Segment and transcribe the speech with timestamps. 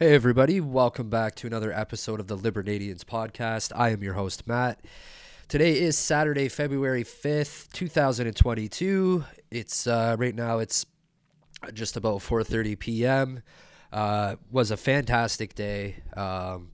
[0.00, 3.72] Hey, everybody, welcome back to another episode of the Libertadians podcast.
[3.74, 4.78] I am your host, Matt.
[5.48, 9.24] Today is Saturday, February 5th, 2022.
[9.50, 10.86] It's uh, right now, it's
[11.74, 13.42] just about 4.30 p.m.
[13.92, 15.96] Uh, was a fantastic day.
[16.16, 16.70] Um,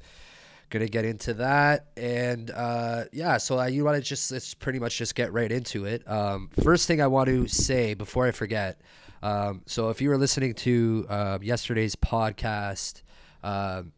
[0.69, 4.99] gonna get into that and uh, yeah so you want to just let's pretty much
[4.99, 8.81] just get right into it um, first thing i want to say before i forget
[9.23, 13.03] um, so if you were listening to uh, yesterday's podcast
[13.45, 13.93] um,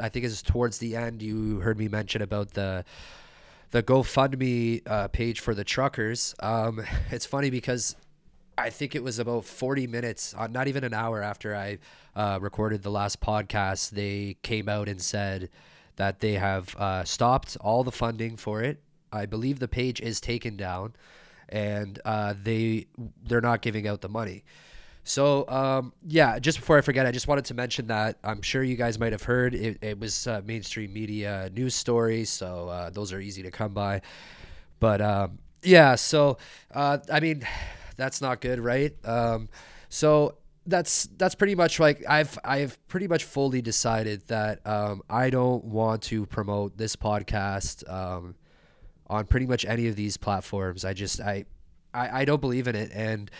[0.00, 2.84] i think it's towards the end you heard me mention about the
[3.70, 7.96] the gofundme uh, page for the truckers um, it's funny because
[8.58, 11.78] I think it was about 40 minutes, uh, not even an hour after I
[12.16, 15.48] uh, recorded the last podcast, they came out and said
[15.94, 18.82] that they have uh, stopped all the funding for it.
[19.12, 20.94] I believe the page is taken down,
[21.48, 22.86] and uh, they
[23.24, 24.44] they're not giving out the money.
[25.08, 28.62] So um, yeah, just before I forget, I just wanted to mention that I'm sure
[28.62, 32.90] you guys might have heard it, it was uh, mainstream media news stories, so uh,
[32.90, 34.02] those are easy to come by.
[34.80, 36.36] But um, yeah, so
[36.74, 37.42] uh, I mean,
[37.96, 38.92] that's not good, right?
[39.02, 39.48] Um,
[39.88, 45.30] so that's that's pretty much like I've I've pretty much fully decided that um, I
[45.30, 48.34] don't want to promote this podcast um,
[49.06, 50.84] on pretty much any of these platforms.
[50.84, 51.46] I just I,
[51.94, 53.30] I I don't believe in it, and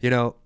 [0.00, 0.36] you know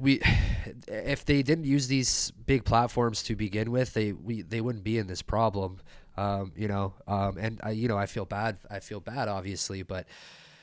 [0.00, 0.20] we
[0.88, 4.98] if they didn't use these big platforms to begin with, they we they wouldn't be
[4.98, 5.80] in this problem.
[6.16, 8.58] Um, you know, um, and I you know I feel bad.
[8.70, 10.06] I feel bad, obviously, but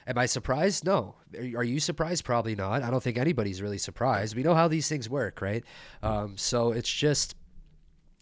[0.08, 0.86] Am I surprised?
[0.86, 1.16] No.
[1.36, 2.24] Are you surprised?
[2.24, 2.82] Probably not.
[2.82, 4.38] I don't think anybody's really surprised.
[4.38, 5.66] We know how these things work, right?
[6.02, 7.36] Um, so it's just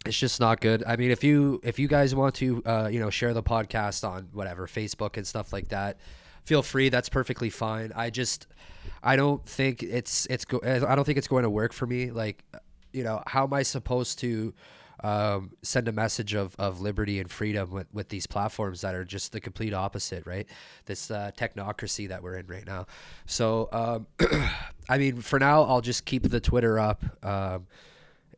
[0.04, 0.84] it's just not good.
[0.86, 4.08] I mean, if you if you guys want to uh, you know share the podcast
[4.08, 5.98] on whatever Facebook and stuff like that,
[6.46, 6.90] feel free.
[6.90, 7.92] That's perfectly fine.
[7.96, 8.48] I just
[9.04, 12.12] I don't think it's it's go- I don't think it's going to work for me.
[12.12, 12.44] Like,
[12.94, 14.54] you know, how am I supposed to
[15.04, 19.04] um, send a message of, of liberty and freedom with, with these platforms that are
[19.04, 20.48] just the complete opposite, right?
[20.86, 22.88] This uh, technocracy that we're in right now.
[23.26, 24.08] So, um,
[24.90, 27.04] I mean, for now, I'll just keep the Twitter up.
[27.24, 27.68] Um,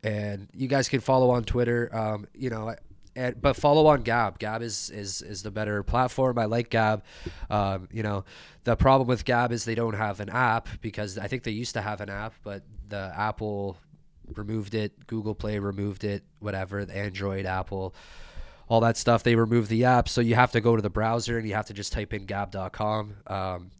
[0.02, 1.88] and you guys can follow on Twitter.
[1.96, 2.74] Um, you know,
[3.18, 4.38] and, but follow on Gab.
[4.38, 6.38] Gab is, is is the better platform.
[6.38, 7.02] I like Gab.
[7.50, 8.24] Um, you know,
[8.64, 11.74] the problem with Gab is they don't have an app because I think they used
[11.74, 13.76] to have an app, but the Apple
[14.34, 15.06] removed it.
[15.06, 16.22] Google Play removed it.
[16.38, 17.94] Whatever, the Android, Apple,
[18.68, 19.24] all that stuff.
[19.24, 21.66] They removed the app, so you have to go to the browser and you have
[21.66, 23.16] to just type in gab.com.
[23.26, 23.70] Um,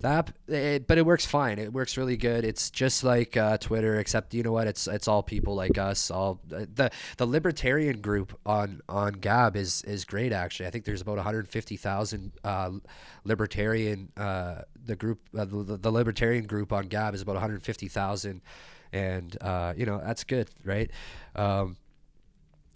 [0.00, 1.58] the app, it, but it works fine.
[1.58, 2.44] It works really good.
[2.44, 4.66] It's just like uh, Twitter, except you know what?
[4.66, 6.10] It's it's all people like us.
[6.10, 10.32] All the the libertarian group on on Gab is is great.
[10.32, 12.70] Actually, I think there's about 150,000 uh,
[13.24, 14.12] libertarian.
[14.16, 18.40] Uh, the group, uh, the, the libertarian group on Gab is about 150,000
[18.92, 20.90] and uh, you know that's good, right?
[21.34, 21.76] Um,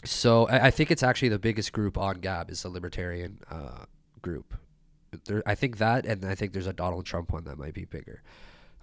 [0.04, 3.84] so I, I, think it's actually the biggest group on Gab is the Libertarian uh,
[4.20, 4.54] group.
[5.24, 7.84] There, I think that, and I think there's a Donald Trump one that might be
[7.84, 8.22] bigger.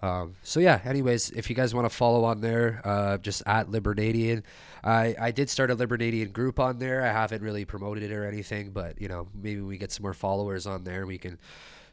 [0.01, 0.79] Um, so yeah.
[0.85, 4.43] Anyways, if you guys want to follow on there, uh, just at Libertadian.
[4.83, 7.03] I I did start a Libertadian group on there.
[7.03, 10.13] I haven't really promoted it or anything, but you know maybe we get some more
[10.13, 11.05] followers on there.
[11.05, 11.37] We can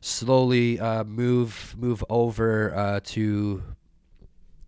[0.00, 3.62] slowly uh, move move over uh, to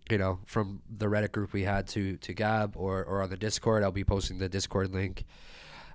[0.09, 3.37] you know, from the Reddit group we had to to Gab or or on the
[3.37, 3.83] Discord.
[3.83, 5.25] I'll be posting the Discord link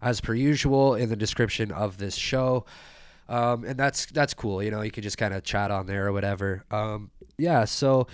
[0.01, 2.65] as per usual in the description of this show.
[3.29, 4.63] Um, and that's that's cool.
[4.63, 6.65] You know, you can just kind of chat on there or whatever.
[6.71, 7.65] Um, yeah.
[7.65, 8.07] So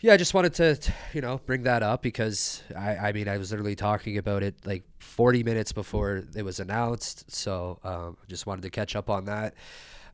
[0.00, 0.78] yeah, I just wanted to,
[1.12, 4.54] you know bring that up because I I mean I was literally talking about it
[4.64, 7.30] like 40 minutes before it was announced.
[7.30, 9.54] So um, just wanted to catch up on that.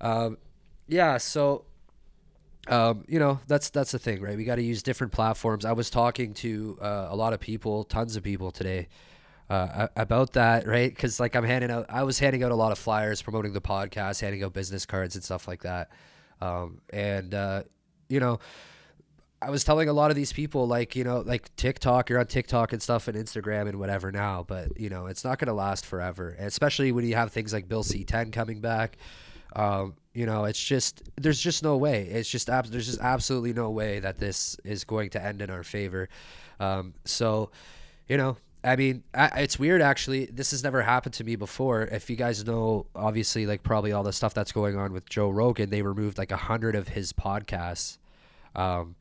[0.00, 0.38] Um,
[0.88, 1.18] yeah.
[1.18, 1.64] So
[2.68, 4.36] um, you know that's that's the thing, right?
[4.36, 5.64] We got to use different platforms.
[5.64, 8.88] I was talking to uh, a lot of people, tons of people today
[9.48, 10.92] uh, about that, right?
[10.92, 13.60] Because like I'm handing out, I was handing out a lot of flyers promoting the
[13.60, 15.90] podcast, handing out business cards and stuff like that.
[16.40, 17.62] Um, and uh,
[18.08, 18.40] you know,
[19.40, 22.26] I was telling a lot of these people, like you know, like TikTok, you're on
[22.26, 25.54] TikTok and stuff, and Instagram and whatever now, but you know, it's not going to
[25.54, 28.96] last forever, and especially when you have things like Bill C10 coming back.
[29.54, 32.04] Um, you know, it's just there's just no way.
[32.04, 35.50] It's just ab- there's just absolutely no way that this is going to end in
[35.50, 36.08] our favor.
[36.58, 37.50] Um, so,
[38.08, 40.26] you know, I mean, it's weird actually.
[40.26, 41.82] This has never happened to me before.
[41.82, 45.30] If you guys know, obviously, like probably all the stuff that's going on with Joe
[45.30, 47.98] Rogan, they removed like a hundred of his podcasts.
[48.56, 48.96] Um,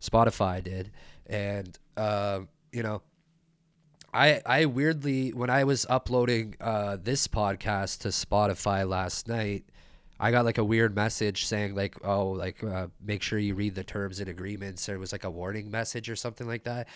[0.00, 0.90] Spotify did,
[1.26, 2.40] and uh,
[2.72, 3.02] you know,
[4.12, 9.64] I I weirdly when I was uploading uh, this podcast to Spotify last night,
[10.18, 13.76] I got like a weird message saying like, oh, like uh, make sure you read
[13.76, 14.88] the terms and agreements.
[14.88, 16.88] It was like a warning message or something like that.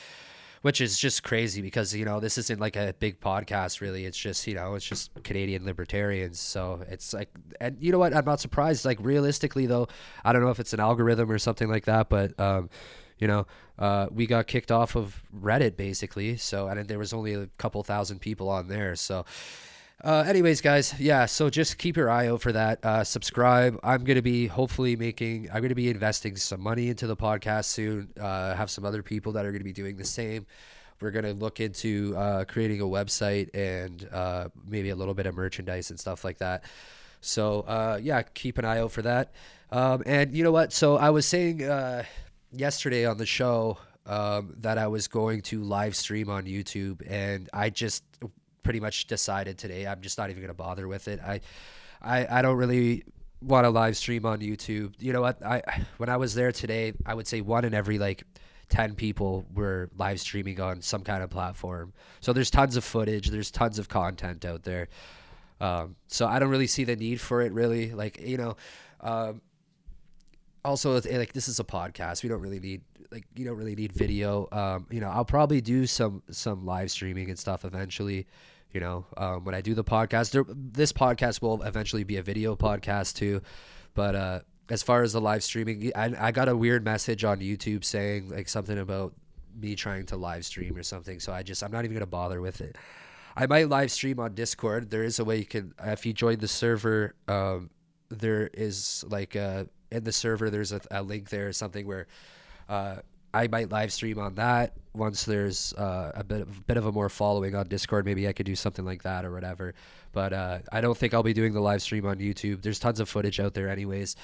[0.62, 4.04] Which is just crazy because you know this isn't like a big podcast really.
[4.04, 6.40] It's just you know it's just canadian libertarians.
[6.40, 8.14] So it's like and you know what?
[8.14, 8.84] I'm not surprised.
[8.84, 9.88] Like realistically though
[10.24, 12.68] i don't know if it's an algorithm or something like that but um
[13.18, 13.46] you know
[13.78, 16.36] uh, we got kicked off of reddit basically.
[16.36, 18.96] So and there was only a couple thousand people on there.
[18.96, 19.24] So
[20.04, 21.26] uh, anyways, guys, yeah.
[21.26, 22.84] So just keep your eye out for that.
[22.84, 23.78] Uh, subscribe.
[23.82, 25.48] I'm gonna be hopefully making.
[25.52, 28.10] I'm gonna be investing some money into the podcast soon.
[28.18, 30.46] Uh, have some other people that are gonna be doing the same.
[31.00, 35.34] We're gonna look into uh, creating a website and uh, maybe a little bit of
[35.34, 36.64] merchandise and stuff like that.
[37.20, 39.32] So uh, yeah, keep an eye out for that.
[39.72, 40.72] Um, and you know what?
[40.72, 42.04] So I was saying uh,
[42.52, 47.48] yesterday on the show um, that I was going to live stream on YouTube, and
[47.52, 48.04] I just
[48.62, 49.86] pretty much decided today.
[49.86, 51.20] I'm just not even going to bother with it.
[51.20, 51.40] I,
[52.02, 53.04] I, I don't really
[53.42, 54.94] want to live stream on YouTube.
[54.98, 55.44] You know what?
[55.44, 55.62] I
[55.98, 58.24] when I was there today, I would say one in every like
[58.68, 61.92] 10 people were live streaming on some kind of platform.
[62.20, 64.88] So there's tons of footage, there's tons of content out there.
[65.60, 67.92] Um, so I don't really see the need for it really.
[67.92, 68.56] Like, you know,
[69.00, 69.40] um,
[70.68, 72.22] also like this is a podcast.
[72.22, 74.48] We don't really need like you don't really need video.
[74.52, 78.26] Um, you know, I'll probably do some some live streaming and stuff eventually
[78.72, 82.22] you know um, when i do the podcast there, this podcast will eventually be a
[82.22, 83.40] video podcast too
[83.94, 87.40] but uh, as far as the live streaming I, I got a weird message on
[87.40, 89.14] youtube saying like something about
[89.58, 92.40] me trying to live stream or something so i just i'm not even gonna bother
[92.40, 92.76] with it
[93.36, 96.38] i might live stream on discord there is a way you can if you join
[96.38, 97.70] the server um,
[98.10, 102.06] there is like uh in the server there's a, a link there or something where
[102.68, 102.96] uh,
[103.32, 106.92] I might live stream on that once there's uh, a bit of, bit of a
[106.92, 108.04] more following on Discord.
[108.04, 109.74] Maybe I could do something like that or whatever.
[110.12, 112.62] But uh, I don't think I'll be doing the live stream on YouTube.
[112.62, 114.16] There's tons of footage out there, anyways.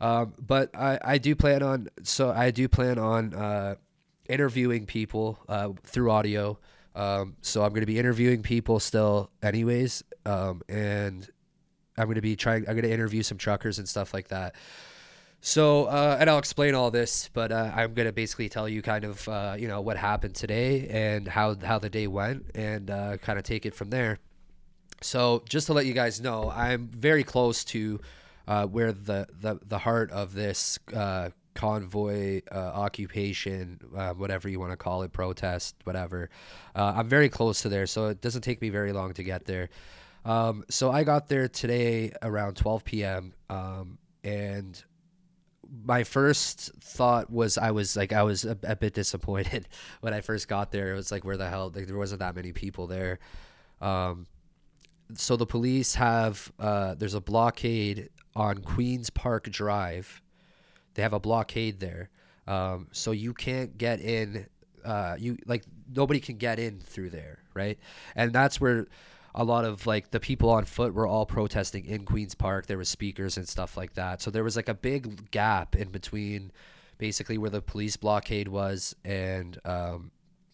[0.00, 3.76] Um, but I, I do plan on so I do plan on uh,
[4.28, 6.58] interviewing people uh, through audio.
[6.94, 11.28] Um, so I'm going to be interviewing people still, anyways, um, and
[11.98, 12.66] I'm going to be trying.
[12.68, 14.54] I'm going to interview some truckers and stuff like that.
[15.40, 19.04] So, uh, and I'll explain all this, but uh, I'm gonna basically tell you kind
[19.04, 23.16] of, uh, you know, what happened today and how how the day went, and uh,
[23.18, 24.18] kind of take it from there.
[25.02, 28.00] So, just to let you guys know, I'm very close to
[28.48, 33.78] uh, where the, the the heart of this uh, convoy occupation,
[34.16, 36.28] whatever you want to call it, protest, whatever.
[36.74, 39.68] I'm very close to there, so it doesn't take me very long to get there.
[40.26, 43.32] Um, so I got there today around 12 p.m.
[43.48, 44.82] Um, and
[45.84, 49.68] my first thought was I was like I was a, a, bit disappointed
[50.00, 50.92] when I first got there.
[50.92, 53.18] It was like where the hell like there wasn't that many people there.
[53.80, 54.26] Um,
[55.14, 60.22] so the police have uh, there's a blockade on Queens Park Drive.
[60.94, 62.10] They have a blockade there,
[62.46, 64.46] um, so you can't get in.
[64.84, 65.64] Uh, you like
[65.94, 67.78] nobody can get in through there, right?
[68.14, 68.86] And that's where
[69.36, 72.66] a lot of like the people on foot were all protesting in Queens Park.
[72.66, 74.22] There was speakers and stuff like that.
[74.22, 76.50] So there was like a big gap in between
[76.98, 80.10] basically where the police blockade was and um,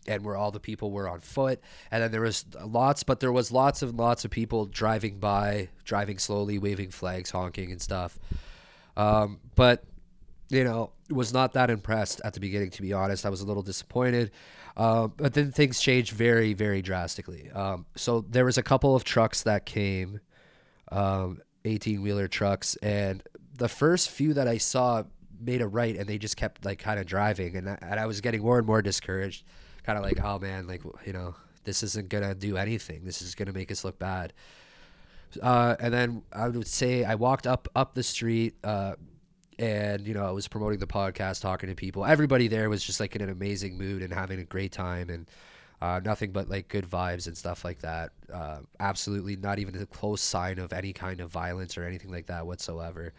[0.09, 1.61] and where all the people were on foot
[1.93, 5.69] and then there was lots but there was lots and lots of people driving by
[5.85, 8.19] driving slowly waving flags honking and stuff
[8.97, 9.85] um, but
[10.49, 13.47] you know was not that impressed at the beginning to be honest i was a
[13.47, 14.33] little disappointed
[14.77, 17.51] um, but then things changed very, very drastically.
[17.51, 20.21] Um, so there was a couple of trucks that came,
[20.91, 23.23] um, 18 wheeler trucks, and
[23.57, 25.05] the first few that I saw
[25.41, 28.07] made a right, and they just kept like kind of driving, and I, and I
[28.07, 29.45] was getting more and more discouraged,
[29.85, 33.05] kind of like, oh man, like you know, this isn't gonna do anything.
[33.05, 34.33] This is gonna make us look bad.
[35.41, 38.55] Uh, and then I would say I walked up up the street.
[38.65, 38.95] Uh,
[39.59, 42.05] and you know I was promoting the podcast, talking to people.
[42.05, 45.29] Everybody there was just like in an amazing mood and having a great time, and
[45.81, 48.13] uh, nothing but like good vibes and stuff like that.
[48.33, 52.27] Uh, absolutely not even a close sign of any kind of violence or anything like
[52.27, 53.13] that whatsoever.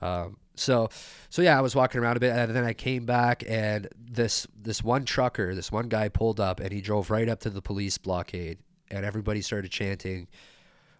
[0.00, 0.88] Um, so,
[1.30, 4.46] so yeah, I was walking around a bit, and then I came back, and this
[4.60, 7.62] this one trucker, this one guy pulled up, and he drove right up to the
[7.62, 8.58] police blockade,
[8.90, 10.28] and everybody started chanting,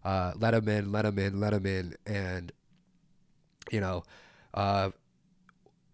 [0.04, 0.92] uh, "Let him in!
[0.92, 1.40] Let him in!
[1.40, 2.52] Let him in!" And
[3.70, 4.04] you know,
[4.54, 4.90] uh,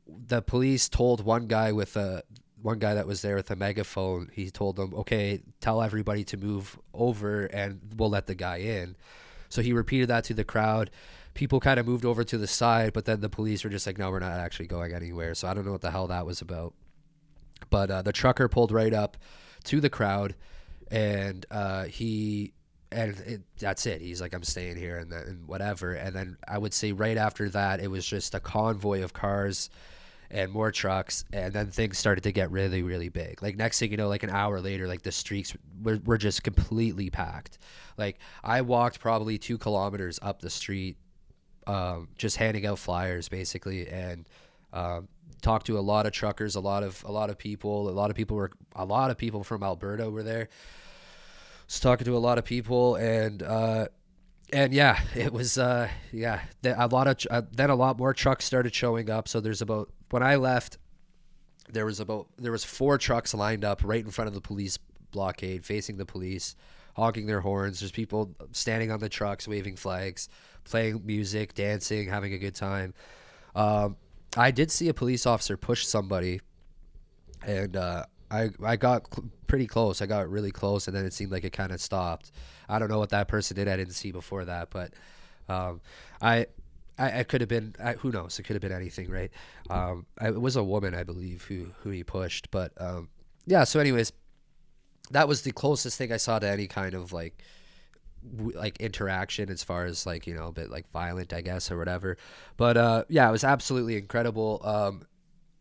[0.07, 2.23] the police told one guy with a
[2.61, 4.31] one guy that was there with a megaphone.
[4.33, 8.97] He told them, "Okay, tell everybody to move over, and we'll let the guy in."
[9.49, 10.91] So he repeated that to the crowd.
[11.35, 13.99] People kind of moved over to the side, but then the police were just like,
[13.99, 16.41] "No, we're not actually going anywhere." So I don't know what the hell that was
[16.41, 16.75] about.
[17.71, 19.17] But uh, the trucker pulled right up
[19.65, 20.35] to the crowd,
[20.91, 22.55] and uh, he
[22.91, 24.01] and it, that's it.
[24.01, 25.93] He's like, I'm staying here and, and whatever.
[25.93, 29.71] And then I would say right after that, it was just a convoy of cars
[30.31, 31.25] and more trucks.
[31.33, 33.43] And then things started to get really really big.
[33.43, 36.43] Like next thing you know like an hour later like the streets were, were just
[36.43, 37.59] completely packed.
[37.97, 40.97] Like i walked probably two kilometers up the street
[41.67, 44.27] um, just handing out flyers basically and
[44.73, 45.09] um,
[45.43, 47.89] talked to a lot of truckers a lot of a lot of people.
[47.89, 50.49] A lot of people were a lot of people from alberta were there
[51.69, 53.87] was talking to a lot of people and uh,
[54.53, 56.41] and yeah, it was uh, yeah.
[56.65, 59.29] A lot of uh, then a lot more trucks started showing up.
[59.29, 60.79] So there's about when I left,
[61.69, 64.79] there was about there was four trucks lined up right in front of the police
[65.11, 66.57] blockade, facing the police,
[66.97, 67.81] honking their horns.
[67.81, 70.29] There's people standing on the trucks, waving flags,
[70.65, 72.95] playing music, dancing, having a good time.
[73.55, 73.97] Um,
[74.37, 76.41] I did see a police officer push somebody,
[77.47, 80.03] and uh, I I got cl- pretty close.
[80.03, 82.31] I got really close, and then it seemed like it kind of stopped.
[82.69, 83.69] I don't know what that person did.
[83.69, 84.93] I didn't see before that, but
[85.49, 85.81] um,
[86.21, 86.47] I,
[86.99, 87.75] I, I could have been.
[87.83, 88.39] I, who knows?
[88.39, 89.31] It could have been anything, right?
[89.71, 92.51] Um, I, it was a woman, I believe, who who he pushed.
[92.51, 93.09] But um,
[93.47, 93.65] yeah.
[93.65, 94.13] So, anyways,
[95.11, 97.43] that was the closest thing I saw to any kind of like
[98.55, 101.79] like interaction as far as like you know a bit like violent i guess or
[101.79, 102.17] whatever
[102.57, 105.03] but uh yeah it was absolutely incredible um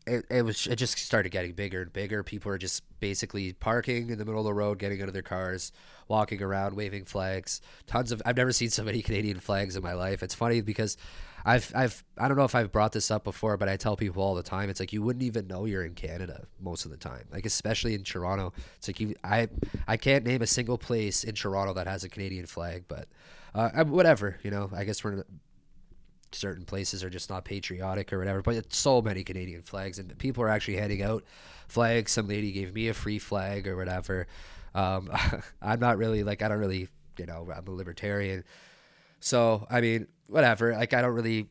[0.08, 2.24] it, it was it just started getting bigger and bigger.
[2.24, 5.22] People are just basically parking in the middle of the road, getting out of their
[5.22, 5.72] cars,
[6.08, 7.62] walking around, waving flags.
[7.86, 10.24] Tons of I've never seen so many Canadian flags in my life.
[10.24, 10.98] It's funny because
[11.46, 14.24] I've I've I don't know if I've brought this up before, but I tell people
[14.24, 14.70] all the time.
[14.70, 17.26] It's like you wouldn't even know you're in Canada most of the time.
[17.32, 19.50] Like especially in Toronto, it's like you I
[19.88, 23.08] I can't name a single place in Toronto that has a Canadian flag, but
[23.54, 24.70] uh, whatever you know.
[24.74, 25.24] I guess we're
[26.38, 28.42] certain places are just not patriotic or whatever.
[28.42, 31.24] But so many Canadian flags, and people are actually handing out
[31.68, 32.12] flags.
[32.12, 34.28] Some lady gave me a free flag or whatever.
[34.74, 35.10] Um,
[35.62, 38.44] I'm not really like I don't really you know I'm a libertarian,
[39.20, 40.74] so I mean whatever.
[40.74, 41.48] Like I don't really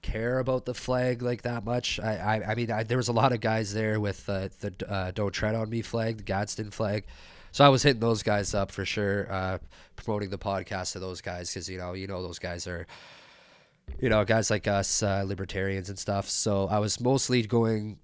[0.00, 2.00] care about the flag like that much.
[2.00, 4.74] I I, I mean I, there was a lot of guys there with uh, the
[4.88, 7.04] uh, "Don't Tread on Me" flag, the Gadsden flag.
[7.52, 9.58] So I was hitting those guys up for sure, uh,
[9.96, 12.86] promoting the podcast to those guys because you know you know those guys are,
[14.00, 16.28] you know, guys like us, uh, libertarians and stuff.
[16.28, 17.98] So I was mostly going,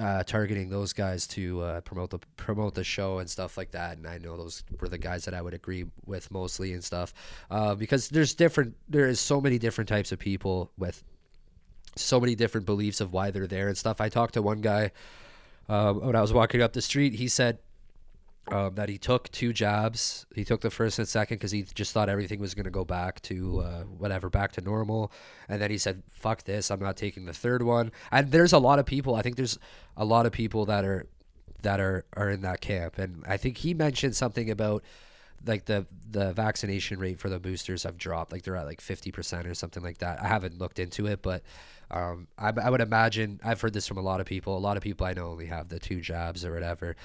[0.00, 3.96] uh, targeting those guys to uh, promote the promote the show and stuff like that.
[3.96, 7.12] And I know those were the guys that I would agree with mostly and stuff,
[7.50, 8.76] uh, because there's different.
[8.88, 11.02] There is so many different types of people with
[11.96, 14.00] so many different beliefs of why they're there and stuff.
[14.00, 14.92] I talked to one guy
[15.68, 17.14] um, when I was walking up the street.
[17.14, 17.58] He said
[18.48, 20.26] um, that he took two jabs.
[20.34, 22.84] He took the first and second because he just thought everything was going to go
[22.84, 25.12] back to uh, whatever, back to normal.
[25.48, 26.70] And then he said, "Fuck this!
[26.70, 29.14] I'm not taking the third one." And there's a lot of people.
[29.14, 29.58] I think there's
[29.96, 31.06] a lot of people that are
[31.62, 32.98] that are are in that camp.
[32.98, 34.82] And I think he mentioned something about
[35.46, 38.32] like the the vaccination rate for the boosters have dropped.
[38.32, 40.20] Like they're at like fifty percent or something like that.
[40.20, 41.42] I haven't looked into it, but
[41.90, 44.56] um, I, I would imagine I've heard this from a lot of people.
[44.56, 46.96] A lot of people I know only have the two jabs or whatever.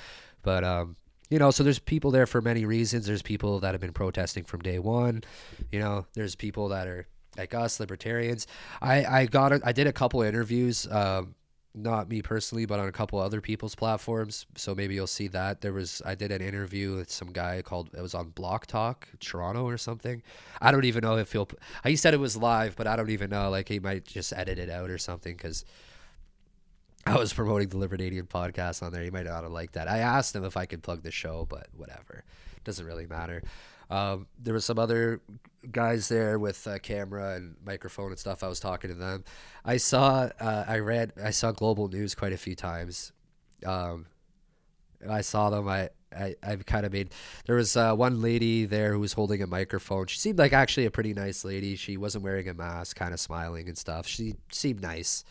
[0.44, 0.96] But um,
[1.30, 3.06] you know, so there's people there for many reasons.
[3.06, 5.24] There's people that have been protesting from day one.
[5.72, 7.08] You know, there's people that are
[7.38, 8.48] like us, libertarians.
[8.82, 11.36] I I got a, I did a couple interviews, um,
[11.76, 14.46] not me personally, but on a couple other people's platforms.
[14.56, 17.90] So maybe you'll see that there was I did an interview with some guy called
[17.94, 20.24] it was on Block Talk Toronto or something.
[20.62, 21.50] I don't even know if he'll.
[21.84, 23.50] He said it was live, but I don't even know.
[23.50, 25.66] Like he might just edit it out or something because
[27.08, 29.02] I was promoting the Libertarian podcast on there.
[29.02, 29.88] You might not have liked that.
[29.88, 32.26] I asked him if I could plug the show, but whatever.
[32.66, 33.44] Doesn't really matter.
[33.90, 35.22] Um, there was some other
[35.72, 38.44] guys there with a camera and microphone and stuff.
[38.44, 39.24] I was talking to them.
[39.64, 43.14] I saw, uh, I read, I saw Global News quite a few times.
[43.66, 44.08] Um,
[45.10, 45.70] I saw them.
[45.70, 47.12] I, I, I kind of made.
[47.46, 50.08] There was uh, one lady there who was holding a microphone.
[50.08, 51.78] She seemed like actually a pretty nice lady.
[51.78, 54.08] She wasn't wearing a mask, kind of smiling and stuff.
[54.08, 55.24] She seemed nice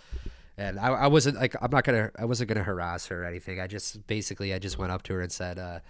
[0.59, 3.61] and I, I wasn't like I'm not gonna I wasn't gonna harass her or anything.
[3.61, 5.81] I just basically I just went up to her and said, uh,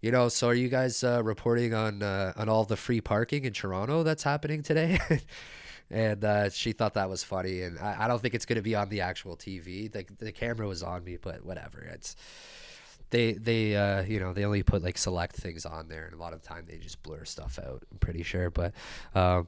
[0.00, 3.44] you know, so are you guys uh, reporting on uh, on all the free parking
[3.44, 4.98] in Toronto that's happening today?
[5.90, 8.74] and uh, she thought that was funny, and I, I don't think it's gonna be
[8.74, 9.90] on the actual TV.
[9.90, 11.80] The the camera was on me, but whatever.
[11.80, 12.16] It's
[13.10, 16.18] they they uh, you know they only put like select things on there, and a
[16.18, 17.84] lot of the time they just blur stuff out.
[17.92, 18.72] I'm pretty sure, but.
[19.14, 19.46] Um,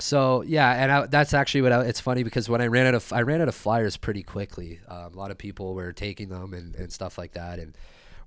[0.00, 2.94] so yeah, and I, that's actually what I, it's funny because when I ran out
[2.94, 4.80] of I ran out of flyers pretty quickly.
[4.88, 7.76] Um, a lot of people were taking them and, and stuff like that, and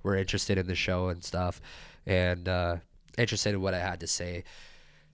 [0.02, 1.60] were interested in the show and stuff,
[2.06, 2.76] and uh,
[3.18, 4.44] interested in what I had to say.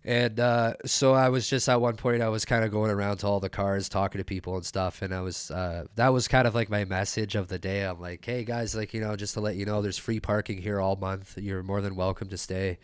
[0.05, 3.19] And uh, so I was just at one point I was kind of going around
[3.19, 6.29] to all the cars talking to people and stuff, and I was uh, that was
[6.29, 7.85] kind of like my message of the day.
[7.85, 10.59] I'm like, hey guys, like you know, just to let you know, there's free parking
[10.59, 11.39] here all month.
[11.39, 12.79] You're more than welcome to stay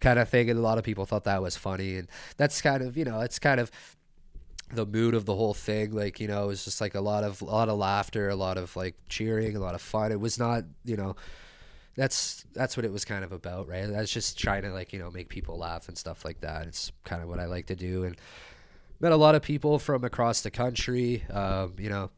[0.00, 0.50] kind of thing.
[0.50, 1.96] And a lot of people thought that was funny.
[1.96, 3.70] And that's kind of, you know, it's kind of
[4.72, 7.24] the mood of the whole thing like you know it was just like a lot
[7.24, 10.20] of a lot of laughter a lot of like cheering a lot of fun it
[10.20, 11.16] was not you know
[11.96, 14.98] that's that's what it was kind of about right that's just trying to like you
[14.98, 17.74] know make people laugh and stuff like that it's kind of what i like to
[17.74, 18.16] do and
[19.00, 22.10] met a lot of people from across the country um, you know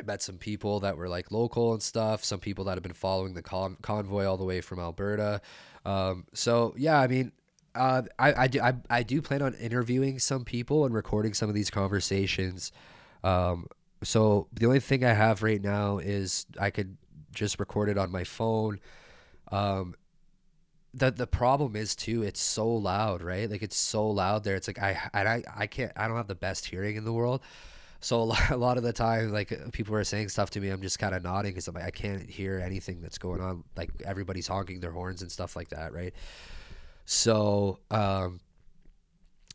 [0.00, 2.94] I met some people that were like local and stuff some people that have been
[2.94, 5.42] following the con- convoy all the way from alberta
[5.84, 7.32] um, so yeah i mean
[7.74, 11.48] uh, I, I do I, I do plan on interviewing some people and recording some
[11.48, 12.72] of these conversations.
[13.24, 13.66] Um,
[14.02, 16.96] so the only thing I have right now is I could
[17.32, 18.80] just record it on my phone.
[19.50, 19.94] Um,
[20.92, 23.50] the the problem is too, it's so loud, right?
[23.50, 24.56] Like it's so loud there.
[24.56, 27.40] It's like I I I can't I don't have the best hearing in the world.
[28.02, 30.98] So a lot, of the time, like people are saying stuff to me, I'm just
[30.98, 33.64] kind of nodding because I'm like I can't hear anything that's going on.
[33.76, 36.12] Like everybody's honking their horns and stuff like that, right?
[37.04, 38.40] So, um,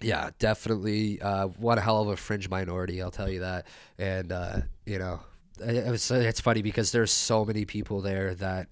[0.01, 3.67] yeah, definitely uh, one hell of a fringe minority, I'll tell you that.
[3.97, 5.19] And uh, you know,
[5.59, 8.67] it was it's funny because there's so many people there that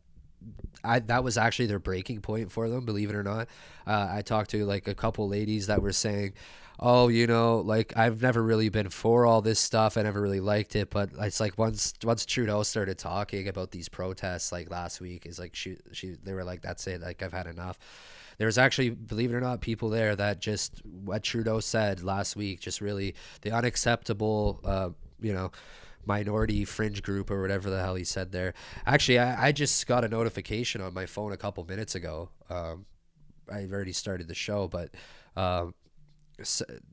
[0.83, 3.49] I that was actually their breaking point for them, believe it or not.
[3.85, 6.33] Uh, I talked to like a couple ladies that were saying,
[6.79, 9.97] "Oh, you know, like I've never really been for all this stuff.
[9.97, 13.89] I never really liked it, but it's like once once Trudeau started talking about these
[13.89, 17.33] protests like last week, is like she she they were like, that's it, like I've
[17.33, 17.79] had enough."
[18.37, 22.35] there was actually, believe it or not, people there that just what Trudeau said last
[22.35, 24.89] week, just really the unacceptable, uh,
[25.21, 25.51] you know,
[26.05, 28.53] minority fringe group or whatever the hell he said there.
[28.85, 32.29] Actually, I, I just got a notification on my phone a couple minutes ago.
[32.49, 32.85] Um,
[33.51, 34.89] I've already started the show, but
[35.35, 35.73] um,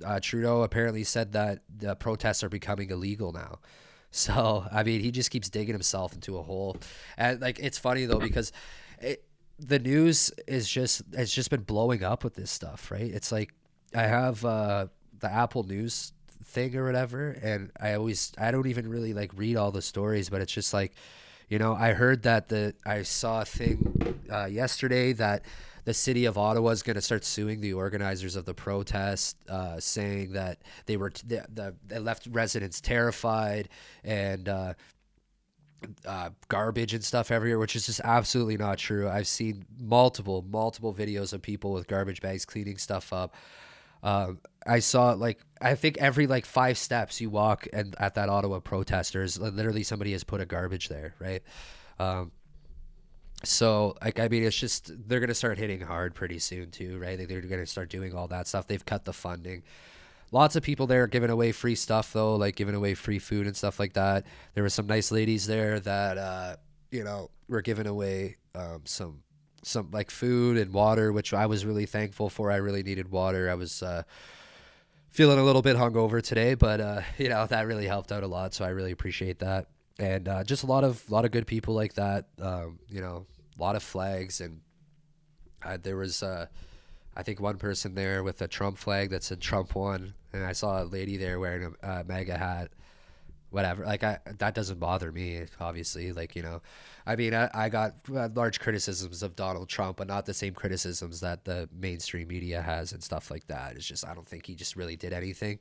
[0.05, 3.59] uh, Trudeau apparently said that the protests are becoming illegal now.
[4.15, 6.77] So I mean, he just keeps digging himself into a hole,
[7.17, 8.53] and like it's funny though because
[9.01, 9.25] it,
[9.59, 13.11] the news is just has just been blowing up with this stuff, right?
[13.11, 13.55] It's like
[13.95, 16.13] I have uh, the Apple News
[16.45, 20.29] thing or whatever, and I always I don't even really like read all the stories,
[20.29, 20.93] but it's just like,
[21.49, 25.45] you know, I heard that the I saw a thing uh, yesterday that
[25.85, 29.81] the city of Ottawa is going to start suing the organizers of the protest, uh,
[29.81, 33.69] saying that they were t- the, the, they left residents terrified
[34.05, 34.75] and uh,
[36.07, 39.09] uh, garbage and stuff everywhere, which is just absolutely not true.
[39.09, 43.35] I've seen multiple, multiple videos of people with garbage bags cleaning stuff up.
[44.05, 48.29] Um, I saw like I think every like five steps you walk and at that
[48.29, 51.43] Ottawa protesters, literally somebody has put a garbage there, right?
[52.01, 52.33] Um,
[53.45, 57.19] so like I mean, it's just they're gonna start hitting hard pretty soon too, right?
[57.29, 58.67] They're gonna start doing all that stuff.
[58.67, 59.63] They've cut the funding
[60.33, 63.57] lots of people there giving away free stuff though, like giving away free food and
[63.57, 64.27] stuff like that.
[64.55, 66.57] There were some nice ladies there that uh,
[66.91, 69.23] you know were giving away um, some
[69.63, 72.51] some like food and water, which I was really thankful for.
[72.51, 73.49] I really needed water.
[73.49, 74.03] I was uh,
[75.11, 78.29] feeling a little bit hungover today, but uh, you know that really helped out a
[78.29, 78.55] lot.
[78.55, 81.75] So I really appreciate that, and uh, just a lot of lot of good people
[81.75, 82.27] like that.
[82.41, 84.61] Um, you know, a lot of flags, and
[85.65, 86.47] uh, there was uh,
[87.17, 90.53] I think one person there with a Trump flag that said Trump won, and I
[90.53, 92.71] saw a lady there wearing a MAGA hat.
[93.53, 95.45] Whatever, like I that doesn't bother me.
[95.61, 96.63] Obviously, like you know,
[97.07, 100.55] I mean, I, I got uh, large criticisms of Donald Trump, but not the same
[100.55, 103.77] criticisms that the mainstream media has and stuff like that.
[103.77, 105.59] It's just I don't think he just really did anything.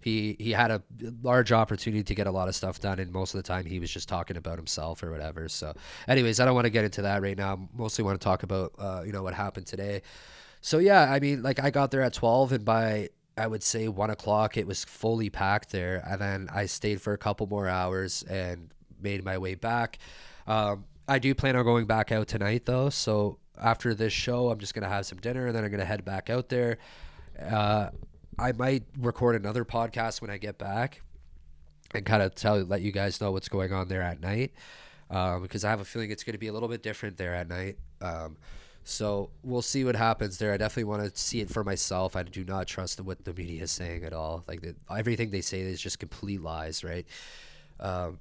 [0.00, 0.82] He he had a
[1.22, 3.78] large opportunity to get a lot of stuff done, and most of the time he
[3.78, 5.48] was just talking about himself or whatever.
[5.48, 5.74] So,
[6.08, 7.54] anyways, I don't want to get into that right now.
[7.54, 10.00] I mostly want to talk about uh, you know what happened today.
[10.62, 13.88] So yeah, I mean, like I got there at twelve, and by I would say
[13.88, 17.68] one o'clock it was fully packed there, and then I stayed for a couple more
[17.68, 18.70] hours and
[19.00, 19.98] made my way back.
[20.46, 24.58] Um, I do plan on going back out tonight though, so after this show, I'm
[24.58, 26.78] just gonna have some dinner, and then I'm gonna head back out there.
[27.40, 27.90] Uh,
[28.38, 31.02] I might record another podcast when I get back,
[31.92, 34.52] and kind of tell let you guys know what's going on there at night,
[35.10, 37.48] um, because I have a feeling it's gonna be a little bit different there at
[37.48, 37.78] night.
[38.00, 38.36] Um,
[38.84, 40.52] so we'll see what happens there.
[40.52, 42.14] I definitely want to see it for myself.
[42.14, 44.44] I do not trust what the media is saying at all.
[44.46, 47.06] Like the, everything they say is just complete lies, right?
[47.80, 48.18] Um,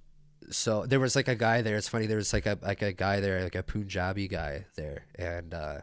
[0.49, 1.75] so there was like a guy there.
[1.75, 2.05] It's funny.
[2.05, 5.81] There was like a like a guy there, like a Punjabi guy there, and uh,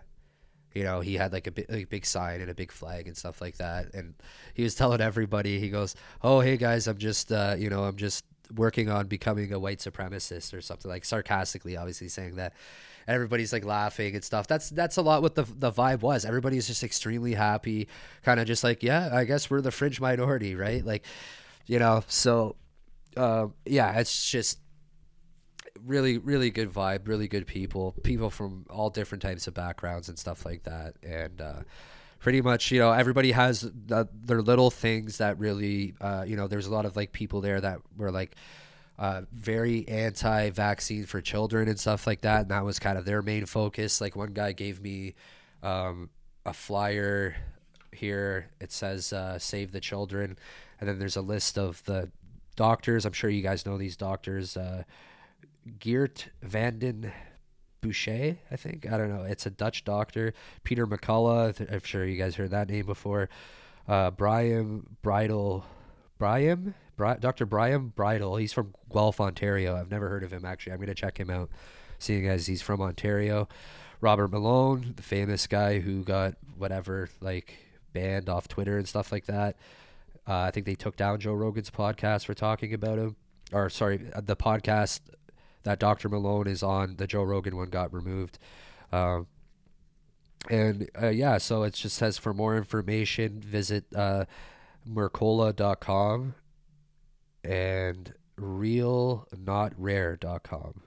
[0.74, 3.16] you know he had like a big, like, big sign and a big flag and
[3.16, 3.92] stuff like that.
[3.94, 4.14] And
[4.54, 7.96] he was telling everybody, he goes, "Oh hey guys, I'm just uh, you know I'm
[7.96, 12.54] just working on becoming a white supremacist or something like sarcastically, obviously saying that."
[13.10, 14.46] Everybody's like laughing and stuff.
[14.46, 16.24] That's that's a lot what the the vibe was.
[16.24, 17.88] Everybody's just extremely happy,
[18.22, 20.84] kind of just like, yeah, I guess we're the fringe minority, right?
[20.84, 21.04] Like,
[21.66, 22.56] you know, so
[23.16, 24.58] uh, yeah, it's just
[25.84, 30.18] really really good vibe, really good people, people from all different types of backgrounds and
[30.18, 31.60] stuff like that, and uh,
[32.20, 36.46] pretty much, you know, everybody has the, their little things that really, uh, you know,
[36.46, 38.36] there's a lot of like people there that were like
[39.00, 43.22] uh, very anti-vaccine for children and stuff like that, and that was kind of their
[43.22, 43.98] main focus.
[43.98, 45.14] Like one guy gave me
[45.62, 46.10] um,
[46.44, 47.34] a flyer
[47.92, 48.50] here.
[48.60, 50.38] It says uh, "Save the Children,"
[50.78, 52.10] and then there's a list of the
[52.56, 53.06] doctors.
[53.06, 54.54] I'm sure you guys know these doctors.
[54.54, 54.82] Uh,
[55.78, 57.10] Geert Vanden
[57.80, 58.86] Boucher, I think.
[58.90, 59.24] I don't know.
[59.24, 60.34] It's a Dutch doctor.
[60.62, 61.72] Peter McCullough.
[61.72, 63.30] I'm sure you guys heard that name before.
[63.88, 65.64] Uh, Brian Bridle.
[66.18, 66.74] Brian?
[67.00, 67.46] Bri- Dr.
[67.46, 68.36] Brian Bridle.
[68.36, 69.74] He's from Guelph, Ontario.
[69.74, 70.72] I've never heard of him, actually.
[70.72, 71.48] I'm going to check him out,
[71.98, 73.48] seeing as he's from Ontario.
[74.02, 77.56] Robert Malone, the famous guy who got whatever, like,
[77.94, 79.56] banned off Twitter and stuff like that.
[80.28, 83.16] Uh, I think they took down Joe Rogan's podcast for talking about him.
[83.50, 85.00] Or, sorry, the podcast
[85.62, 86.10] that Dr.
[86.10, 86.96] Malone is on.
[86.96, 88.38] The Joe Rogan one got removed.
[88.92, 89.26] Um,
[90.50, 94.26] and uh, yeah, so it just says for more information, visit uh,
[94.88, 96.34] Mercola.com
[97.44, 100.82] and realnotrare.com.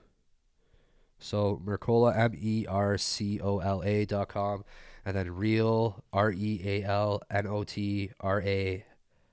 [1.18, 4.64] So Mercola, M E R C O L A.com,
[5.04, 8.84] and then real, R E A L N O T R A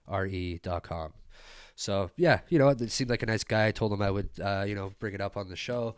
[0.07, 1.13] R E.com.
[1.75, 3.67] So yeah, you know, it seemed like a nice guy.
[3.67, 5.95] I told him I would, uh, you know, bring it up on the show.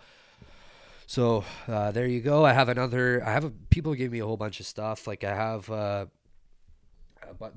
[1.05, 2.45] So uh, there you go.
[2.45, 3.21] I have another.
[3.23, 5.05] I have a, people give me a whole bunch of stuff.
[5.05, 6.05] Like I have uh,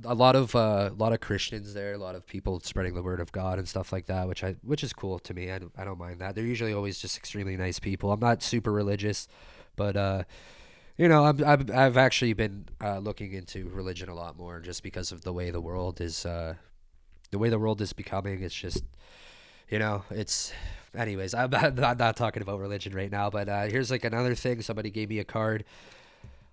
[0.04, 3.02] a lot of uh, a lot of Christians there, a lot of people spreading the
[3.02, 5.50] word of God and stuff like that, which I which is cool to me.
[5.50, 6.34] I, I don't mind that.
[6.34, 8.12] They're usually always just extremely nice people.
[8.12, 9.28] I'm not super religious,
[9.76, 10.24] but uh,
[10.96, 14.82] you know, I'm, I've I've actually been uh, looking into religion a lot more just
[14.82, 16.54] because of the way the world is uh,
[17.30, 18.84] the way the world is becoming, it's just,
[19.68, 20.52] you know, it's.
[20.96, 24.34] Anyways, I'm not, I'm not talking about religion right now, but uh, here's like another
[24.34, 24.62] thing.
[24.62, 25.64] Somebody gave me a card.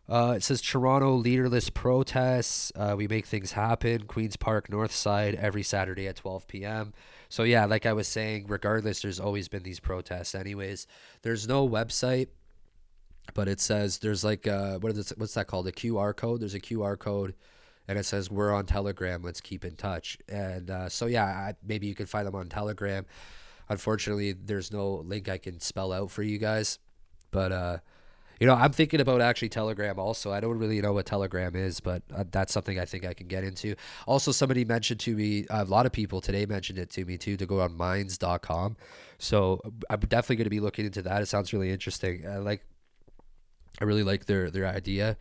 [0.09, 2.71] Uh, it says Toronto leaderless protests.
[2.75, 4.03] Uh, we make things happen.
[4.03, 6.93] Queens Park North Side every Saturday at 12 p.m.
[7.29, 10.35] So yeah, like I was saying, regardless, there's always been these protests.
[10.35, 10.87] Anyways,
[11.21, 12.27] there's no website,
[13.33, 15.67] but it says there's like uh, what is what's that called?
[15.67, 16.41] A QR code.
[16.41, 17.33] There's a QR code
[17.87, 19.21] and it says we're on Telegram.
[19.21, 20.17] Let's keep in touch.
[20.29, 23.05] And uh, so yeah, I, maybe you can find them on Telegram.
[23.69, 26.79] Unfortunately, there's no link I can spell out for you guys,
[27.31, 27.77] but uh,
[28.43, 30.33] you know, I'm thinking about actually Telegram also.
[30.33, 33.29] I don't really know what Telegram is, but uh, that's something I think I can
[33.29, 33.73] get into.
[34.05, 37.37] Also, somebody mentioned to me, a lot of people today mentioned it to me too,
[37.37, 38.75] to go on minds.com.
[39.17, 41.21] So I'm definitely going to be looking into that.
[41.21, 42.27] It sounds really interesting.
[42.27, 42.65] I like,
[43.79, 45.15] I really like their, their idea.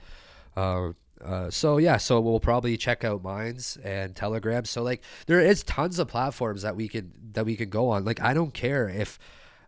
[0.57, 4.65] Um, uh, so yeah, so we'll probably check out Minds and Telegram.
[4.65, 8.05] So like there is tons of platforms that we can that we can go on.
[8.05, 9.21] Like I don't care if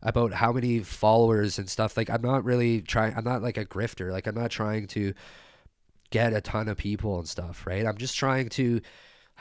[0.05, 1.97] about how many followers and stuff.
[1.97, 3.15] Like I'm not really trying.
[3.17, 4.13] I'm not like a grifter.
[4.13, 5.15] Like I'm not trying to
[6.11, 7.67] get a ton of people and stuff.
[7.67, 7.87] Right.
[7.87, 8.81] I'm just trying to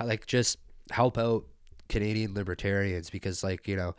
[0.04, 0.58] like just
[0.90, 1.46] help out
[1.90, 3.96] Canadian libertarians because like you know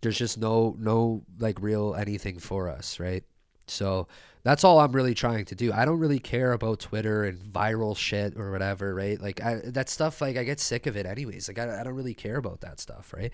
[0.00, 2.98] there's just no no like real anything for us.
[2.98, 3.24] Right.
[3.66, 4.08] So
[4.42, 5.72] that's all I'm really trying to do.
[5.72, 9.20] I don't really care about Twitter and viral shit or whatever, right?
[9.20, 11.46] Like I, that stuff, like I get sick of it anyways.
[11.46, 13.32] Like I, I don't really care about that stuff, right?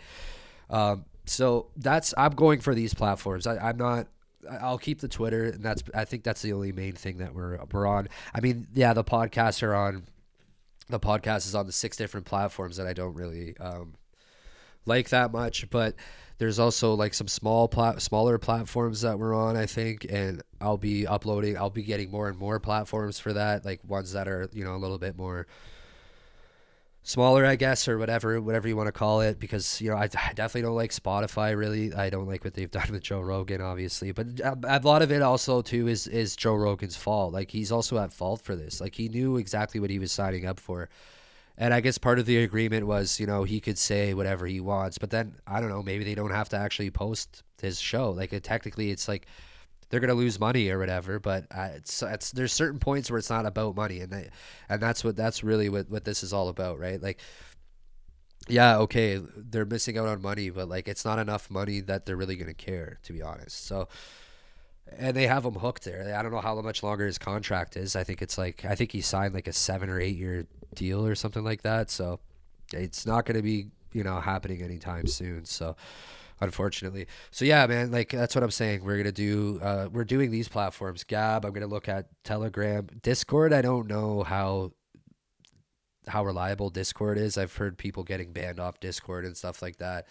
[0.68, 3.46] Um, so that's I'm going for these platforms.
[3.46, 4.06] I, I'm not.
[4.60, 7.58] I'll keep the Twitter, and that's I think that's the only main thing that we're
[7.72, 8.08] we're on.
[8.34, 10.04] I mean, yeah, the podcasts are on.
[10.88, 13.94] The podcast is on the six different platforms that I don't really um,
[14.84, 15.96] like that much, but
[16.38, 20.76] there's also like some small plat- smaller platforms that we're on, I think, and I'll
[20.76, 21.56] be uploading.
[21.56, 24.76] I'll be getting more and more platforms for that, like ones that are you know
[24.76, 25.48] a little bit more
[27.06, 29.40] smaller, I guess, or whatever, whatever you want to call it.
[29.40, 31.56] Because you know, I, I definitely don't like Spotify.
[31.56, 34.12] Really, I don't like what they've done with Joe Rogan, obviously.
[34.12, 37.32] But uh, a, a lot of it also too is is Joe Rogan's fault.
[37.32, 38.80] Like he's also at fault for this.
[38.80, 40.90] Like he knew exactly what he was signing up for
[41.58, 44.60] and I guess part of the agreement was, you know, he could say whatever he
[44.60, 48.10] wants, but then I don't know, maybe they don't have to actually post his show.
[48.10, 49.26] Like technically, it's like
[49.88, 51.18] they're gonna lose money or whatever.
[51.18, 54.30] But uh, it's, it's there's certain points where it's not about money, and they,
[54.68, 57.00] and that's what that's really what what this is all about, right?
[57.02, 57.20] Like,
[58.48, 62.16] yeah, okay, they're missing out on money, but like it's not enough money that they're
[62.16, 63.66] really gonna care, to be honest.
[63.66, 63.88] So
[64.98, 66.14] and they have him hooked there.
[66.16, 67.96] I don't know how much longer his contract is.
[67.96, 71.04] I think it's like I think he signed like a seven or eight year deal
[71.04, 71.90] or something like that.
[71.90, 72.20] So
[72.72, 75.44] it's not going to be you know happening anytime soon.
[75.44, 75.76] So
[76.40, 78.84] unfortunately, so yeah, man, like that's what I'm saying.
[78.84, 79.60] We're gonna do.
[79.62, 81.04] Uh, we're doing these platforms.
[81.04, 81.44] Gab.
[81.44, 83.52] I'm gonna look at Telegram, Discord.
[83.52, 84.72] I don't know how
[86.08, 87.36] how reliable Discord is.
[87.36, 90.06] I've heard people getting banned off Discord and stuff like that.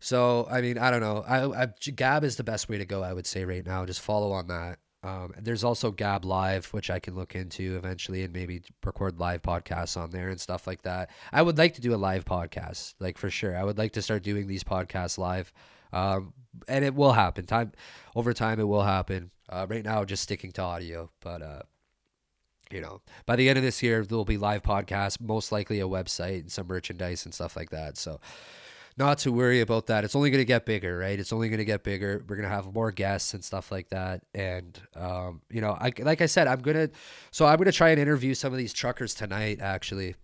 [0.00, 1.24] So I mean, I don't know.
[1.26, 3.02] I, I Gab is the best way to go.
[3.02, 3.84] I would say right now.
[3.86, 4.78] Just follow on that.
[5.02, 9.42] Um, there's also Gab Live, which I can look into eventually and maybe record live
[9.42, 11.10] podcasts on there and stuff like that.
[11.32, 13.56] I would like to do a live podcast, like for sure.
[13.56, 15.52] I would like to start doing these podcasts live,
[15.92, 16.32] um,
[16.66, 17.46] and it will happen.
[17.46, 17.72] Time
[18.16, 19.30] over time, it will happen.
[19.48, 21.62] Uh, right now, just sticking to audio, but uh,
[22.70, 25.78] you know, by the end of this year, there will be live podcasts, most likely
[25.78, 27.96] a website and some merchandise and stuff like that.
[27.96, 28.20] So
[28.98, 30.04] not to worry about that.
[30.04, 31.18] It's only going to get bigger, right?
[31.18, 32.24] It's only going to get bigger.
[32.26, 34.22] We're going to have more guests and stuff like that.
[34.34, 36.90] And, um, you know, I, like I said, I'm going to,
[37.30, 40.14] so I'm going to try and interview some of these truckers tonight, actually.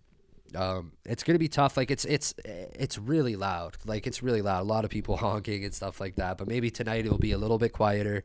[0.55, 1.77] Um, it's going to be tough.
[1.77, 3.77] Like it's, it's, it's really loud.
[3.85, 4.61] Like it's really loud.
[4.61, 7.37] A lot of people honking and stuff like that, but maybe tonight it'll be a
[7.37, 8.23] little bit quieter.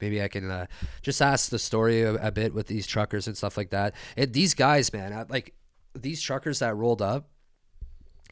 [0.00, 0.66] Maybe I can uh,
[1.02, 3.94] just ask the story a, a, bit with these truckers and stuff like that.
[4.16, 5.54] And these guys, man, I, like
[5.94, 7.28] these truckers that rolled up,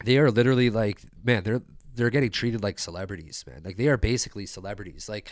[0.05, 1.61] they are literally like man they're
[1.93, 3.61] they're getting treated like celebrities man.
[3.63, 5.09] Like they are basically celebrities.
[5.09, 5.29] Like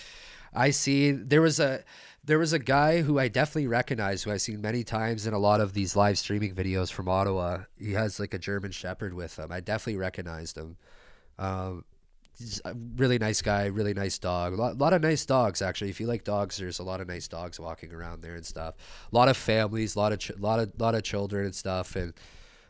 [0.54, 1.84] i see there was a
[2.24, 5.40] there was a guy who i definitely recognize who i've seen many times in a
[5.40, 7.60] lot of these live streaming videos from ottawa.
[7.78, 9.52] He has like a german shepherd with him.
[9.52, 10.78] I definitely recognized him.
[11.38, 11.86] Um,
[12.38, 14.54] he's a really nice guy really nice dog.
[14.54, 15.90] A lot, a lot of nice dogs actually.
[15.90, 18.76] If you like dogs there's a lot of nice dogs walking around there and stuff.
[19.12, 21.96] A lot of families a lot of ch- lot of lot of children and stuff.
[21.96, 22.14] And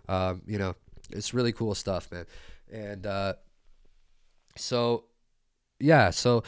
[0.07, 0.75] um, you know
[1.11, 2.25] it's really cool stuff, man.
[2.71, 3.33] And uh,
[4.55, 5.05] so,
[5.79, 6.43] yeah, so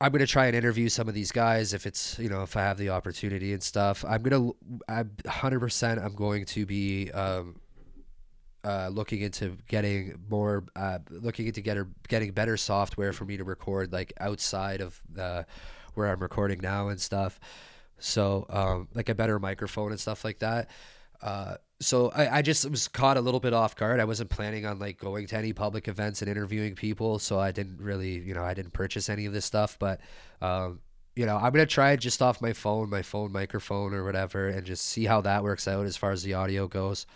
[0.00, 2.62] I'm gonna try and interview some of these guys if it's you know if I
[2.62, 4.04] have the opportunity and stuff.
[4.08, 4.50] I'm gonna
[4.88, 7.56] I'm 100 percent I'm going to be um,
[8.64, 11.78] uh, looking into getting more uh, looking into get,
[12.08, 15.46] getting better software for me to record like outside of the
[15.94, 17.38] where I'm recording now and stuff.
[17.98, 20.70] So um, like a better microphone and stuff like that.
[21.20, 24.00] Uh, so I, I just was caught a little bit off guard.
[24.00, 27.52] I wasn't planning on like going to any public events and interviewing people, so I
[27.52, 29.78] didn't really, you know, I didn't purchase any of this stuff.
[29.78, 30.00] But,
[30.42, 30.80] um,
[31.16, 34.48] you know, I'm gonna try it just off my phone, my phone microphone or whatever,
[34.48, 37.06] and just see how that works out as far as the audio goes.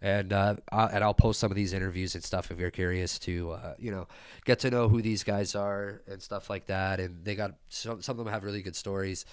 [0.00, 3.20] And uh, I, and I'll post some of these interviews and stuff if you're curious
[3.20, 4.08] to, uh, you know,
[4.44, 6.98] get to know who these guys are and stuff like that.
[6.98, 9.24] And they got some, some of them have really good stories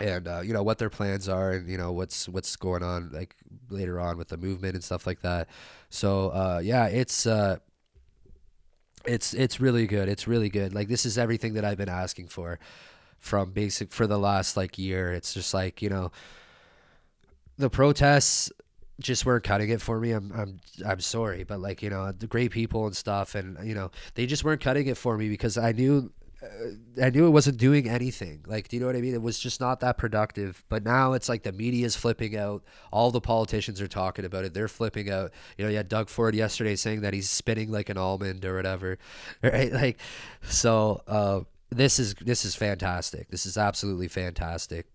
[0.00, 3.10] and uh, you know what their plans are and you know what's what's going on
[3.12, 3.34] like
[3.70, 5.48] later on with the movement and stuff like that.
[5.90, 7.58] So uh, yeah it's uh,
[9.04, 10.08] it's it's really good.
[10.08, 10.74] It's really good.
[10.74, 12.58] Like this is everything that i've been asking for
[13.18, 15.12] from basic for the last like year.
[15.12, 16.12] It's just like you know
[17.56, 18.52] the protests
[19.00, 20.12] just weren't cutting it for me.
[20.12, 23.74] I'm I'm I'm sorry, but like you know the great people and stuff, and you
[23.74, 26.10] know they just weren't cutting it for me because I knew
[27.02, 28.44] I knew it wasn't doing anything.
[28.46, 29.14] Like, do you know what I mean?
[29.14, 30.62] It was just not that productive.
[30.68, 32.62] But now it's like the media is flipping out.
[32.92, 34.54] All the politicians are talking about it.
[34.54, 35.32] They're flipping out.
[35.56, 38.54] You know, you had Doug Ford yesterday saying that he's spinning like an almond or
[38.54, 38.98] whatever,
[39.42, 39.72] right?
[39.72, 39.98] Like,
[40.42, 43.30] so uh, this is this is fantastic.
[43.30, 44.86] This is absolutely fantastic.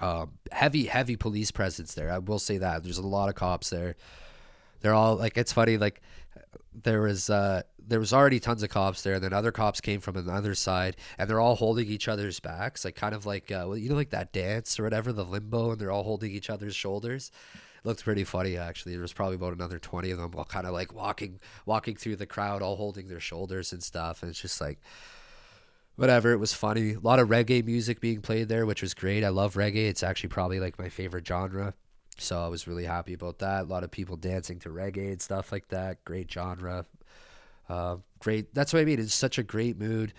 [0.00, 2.10] Um, heavy, heavy police presence there.
[2.10, 3.96] I will say that there's a lot of cops there.
[4.80, 5.76] They're all like, it's funny.
[5.76, 6.00] Like,
[6.72, 10.00] there was uh, there was already tons of cops there, and then other cops came
[10.00, 13.72] from another side, and they're all holding each other's backs, like kind of like uh,
[13.72, 16.74] you know, like that dance or whatever, the limbo, and they're all holding each other's
[16.74, 17.30] shoulders.
[17.82, 18.92] It looked pretty funny actually.
[18.92, 22.16] There was probably about another twenty of them, all kind of like walking walking through
[22.16, 24.78] the crowd, all holding their shoulders and stuff, and it's just like
[25.96, 26.32] whatever.
[26.32, 26.92] It was funny.
[26.94, 29.24] A lot of reggae music being played there, which was great.
[29.24, 29.88] I love reggae.
[29.88, 31.74] It's actually probably like my favorite genre.
[32.20, 33.62] So I was really happy about that.
[33.62, 36.04] A lot of people dancing to reggae and stuff like that.
[36.04, 36.86] Great genre.
[37.68, 38.54] Uh, great.
[38.54, 39.00] That's what I mean.
[39.00, 40.12] It's such a great mood.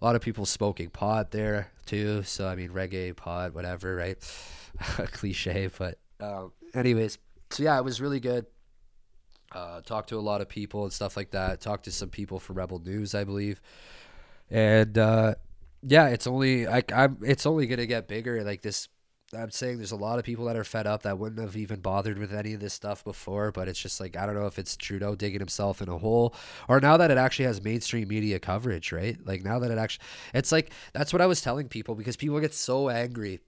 [0.00, 2.22] A lot of people smoking pot there too.
[2.24, 4.18] So I mean, reggae, pot, whatever, right?
[5.12, 7.18] Cliche, but um, anyways.
[7.50, 8.46] So yeah, it was really good.
[9.52, 11.60] Uh, talked to a lot of people and stuff like that.
[11.60, 13.60] Talked to some people from Rebel News, I believe,
[14.50, 15.36] and uh,
[15.82, 17.18] yeah, it's only I, I'm.
[17.22, 18.42] It's only gonna get bigger.
[18.42, 18.88] Like this
[19.36, 21.80] I'm saying there's a lot of people that are fed up that wouldn't have even
[21.80, 24.58] bothered with any of this stuff before, but it's just like I don't know if
[24.58, 26.34] it's Trudeau digging himself in a hole
[26.68, 29.18] or now that it actually has mainstream media coverage, right?
[29.24, 32.38] Like now that it actually it's like that's what I was telling people because people
[32.40, 33.40] get so angry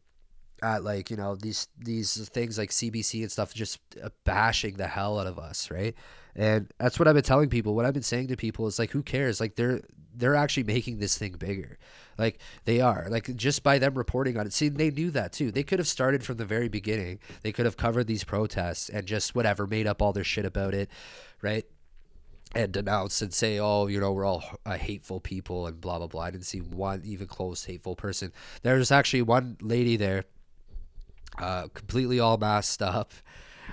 [0.62, 4.87] at like, you know, these these things like CBC and stuff just uh, bashing the
[4.87, 5.94] hell out of us, right?
[6.37, 7.75] And that's what I've been telling people.
[7.75, 9.40] What I've been saying to people is like who cares?
[9.40, 9.81] Like they're
[10.14, 11.79] they're actually making this thing bigger.
[12.18, 13.07] Like they are.
[13.09, 14.53] Like just by them reporting on it.
[14.53, 15.51] See, they knew that too.
[15.51, 17.20] They could have started from the very beginning.
[17.42, 20.75] They could have covered these protests and just whatever made up all their shit about
[20.75, 20.90] it,
[21.40, 21.64] right?
[22.55, 26.07] And denounce and say, oh, you know, we're all uh, hateful people and blah blah
[26.07, 26.22] blah.
[26.22, 28.31] I didn't see one even close hateful person.
[28.62, 30.25] There's actually one lady there,
[31.38, 33.12] uh, completely all masked up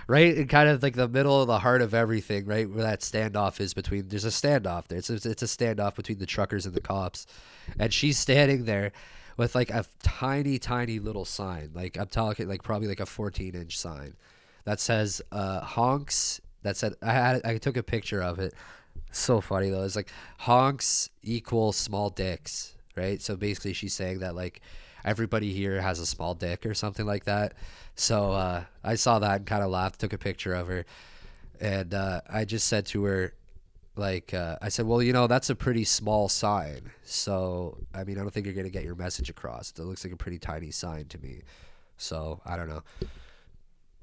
[0.08, 2.70] right in kind of like the middle of the heart of everything, right?
[2.70, 4.08] Where that standoff is between.
[4.08, 4.98] There's a standoff there.
[4.98, 7.26] It's a, it's a standoff between the truckers and the cops,
[7.80, 8.92] and she's standing there
[9.38, 11.72] with like a tiny, tiny little sign.
[11.74, 14.16] Like I'm talking like probably like a 14 inch sign
[14.66, 16.42] that says uh, honks.
[16.64, 18.54] That said, I had I took a picture of it.
[19.12, 19.84] So funny though.
[19.84, 23.22] It's like honks equal small dicks, right?
[23.22, 24.62] So basically, she's saying that like
[25.06, 27.54] everybody here has a small dick or something like that.
[27.96, 30.00] So uh, I saw that and kind of laughed.
[30.00, 30.86] Took a picture of her,
[31.60, 33.34] and uh, I just said to her,
[33.96, 36.92] like uh, I said, well, you know, that's a pretty small sign.
[37.04, 39.72] So I mean, I don't think you're gonna get your message across.
[39.72, 41.42] It looks like a pretty tiny sign to me.
[41.98, 42.84] So I don't know,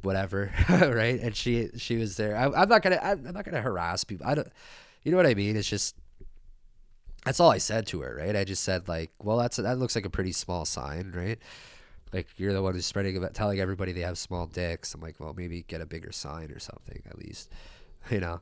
[0.03, 1.21] whatever, right?
[1.21, 2.37] And she she was there.
[2.37, 4.27] I, am not gonna I'm not gonna harass people.
[4.27, 4.49] I don't,
[5.03, 5.57] you know what I mean?
[5.57, 5.97] It's just
[7.25, 8.35] that's all I said to her, right?
[8.35, 11.39] I just said like, well, that's that looks like a pretty small sign, right?
[12.13, 14.95] Like you're the one who's spreading about telling everybody they have small dicks.
[14.95, 17.51] I'm like, well, maybe get a bigger sign or something at least,
[18.11, 18.41] you know.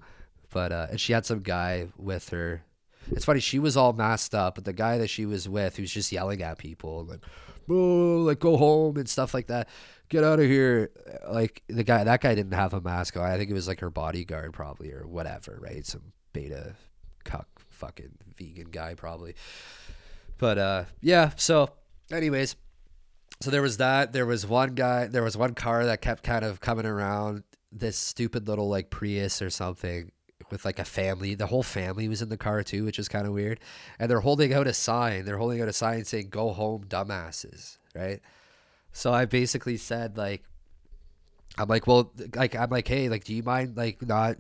[0.51, 2.63] But uh, and she had some guy with her.
[3.11, 3.41] It's funny.
[3.41, 6.43] She was all masked up, but the guy that she was with, who's just yelling
[6.43, 7.21] at people, like,
[7.67, 9.69] "Boo!" Like, go home and stuff like that.
[10.09, 10.91] Get out of here!
[11.29, 13.25] Like the guy, that guy didn't have a mask on.
[13.25, 15.85] I think it was like her bodyguard, probably, or whatever, right?
[15.85, 16.75] Some beta
[17.25, 19.35] cuck fucking vegan guy, probably.
[20.39, 21.33] But uh, yeah.
[21.37, 21.71] So,
[22.13, 22.57] anyways,
[23.41, 24.13] so there was that.
[24.13, 25.07] There was one guy.
[25.07, 27.43] There was one car that kept kind of coming around.
[27.71, 30.11] This stupid little like Prius or something
[30.51, 31.35] with like a family.
[31.35, 33.61] The whole family was in the car too, which is kind of weird.
[33.99, 35.25] And they're holding out a sign.
[35.25, 38.21] They're holding out a sign saying "Go home, dumbasses." Right.
[38.93, 40.45] So I basically said like,
[41.59, 44.37] I'm like, well, like I'm like, hey, like, do you mind like not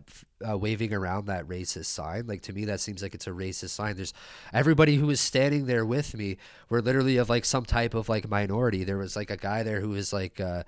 [0.48, 2.26] uh, waving around that racist sign?
[2.26, 3.96] Like to me, that seems like it's a racist sign.
[3.96, 4.14] There's
[4.52, 6.36] everybody who was standing there with me
[6.68, 8.84] were literally of like some type of like minority.
[8.84, 10.40] There was like a guy there who was like.
[10.40, 10.62] Uh,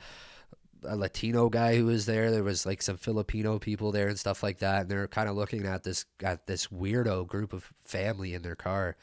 [0.84, 2.30] a Latino guy who was there.
[2.30, 4.80] There was like some Filipino people there and stuff like that.
[4.80, 8.54] And they're kind of looking at this at this weirdo group of family in their
[8.56, 8.96] car,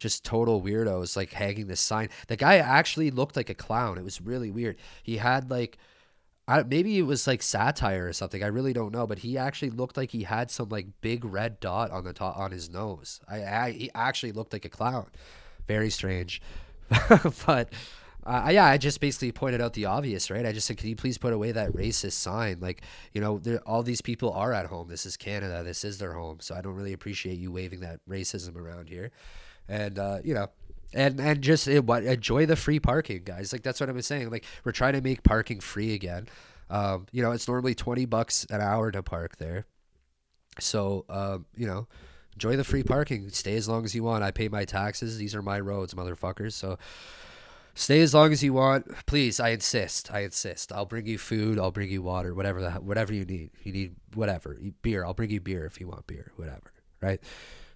[0.00, 2.08] just total weirdos, like hanging this sign.
[2.26, 3.96] The guy actually looked like a clown.
[3.96, 4.76] It was really weird.
[5.04, 5.78] He had like.
[6.50, 8.42] I, maybe it was like satire or something.
[8.42, 11.60] I really don't know, but he actually looked like he had some like big red
[11.60, 13.20] dot on the top on his nose.
[13.28, 15.06] I, I he actually looked like a clown.
[15.68, 16.42] Very strange,
[17.46, 17.72] but
[18.26, 20.44] uh, yeah, I just basically pointed out the obvious, right?
[20.44, 22.58] I just said, can you please put away that racist sign?
[22.58, 22.82] Like,
[23.14, 24.88] you know, all these people are at home.
[24.88, 25.62] This is Canada.
[25.62, 26.38] This is their home.
[26.40, 29.12] So I don't really appreciate you waving that racism around here.
[29.68, 30.48] And, uh, you know,
[30.92, 33.52] and and just it, what, enjoy the free parking, guys.
[33.52, 34.30] Like, that's what I was saying.
[34.30, 36.28] Like, we're trying to make parking free again.
[36.68, 39.66] Um, you know, it's normally 20 bucks an hour to park there.
[40.58, 41.88] So, um, you know,
[42.34, 43.28] enjoy the free parking.
[43.30, 44.22] Stay as long as you want.
[44.22, 45.18] I pay my taxes.
[45.18, 46.52] These are my roads, motherfuckers.
[46.52, 46.78] So,
[47.74, 49.38] Stay as long as you want, please.
[49.38, 50.12] I insist.
[50.12, 50.72] I insist.
[50.72, 51.58] I'll bring you food.
[51.58, 52.34] I'll bring you water.
[52.34, 53.50] Whatever that, whatever you need.
[53.62, 55.04] You need whatever beer.
[55.04, 56.32] I'll bring you beer if you want beer.
[56.36, 56.72] Whatever.
[57.00, 57.20] Right.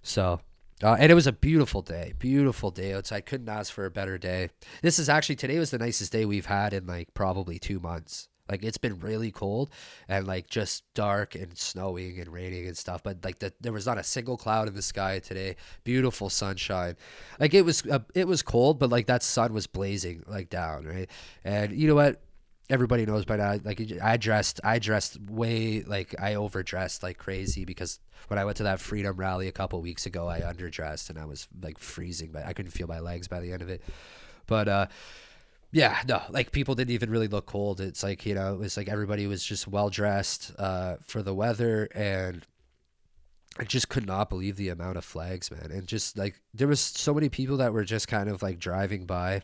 [0.03, 0.41] So,
[0.83, 2.13] uh, and it was a beautiful day.
[2.19, 3.25] Beautiful day outside.
[3.25, 4.49] Couldn't ask for a better day.
[4.81, 8.27] This is actually today was the nicest day we've had in like probably two months.
[8.49, 9.71] Like it's been really cold
[10.07, 13.01] and like just dark and snowing and raining and stuff.
[13.01, 15.55] But like the, there was not a single cloud in the sky today.
[15.83, 16.95] Beautiful sunshine.
[17.39, 20.85] Like it was uh, it was cold, but like that sun was blazing like down
[20.85, 21.09] right.
[21.43, 22.21] And you know what?
[22.69, 23.59] Everybody knows by now.
[23.63, 28.57] Like I dressed, I dressed way like I overdressed like crazy because when I went
[28.57, 32.31] to that freedom rally a couple weeks ago, I underdressed and I was like freezing,
[32.31, 33.83] but I couldn't feel my legs by the end of it.
[34.47, 34.87] But uh
[35.75, 37.81] yeah, no, like people didn't even really look cold.
[37.81, 41.33] It's like, you know, it was like everybody was just well dressed uh, for the
[41.33, 41.89] weather.
[41.93, 42.45] And
[43.59, 45.71] I just could not believe the amount of flags, man.
[45.71, 49.05] And just like there was so many people that were just kind of like driving
[49.05, 49.41] by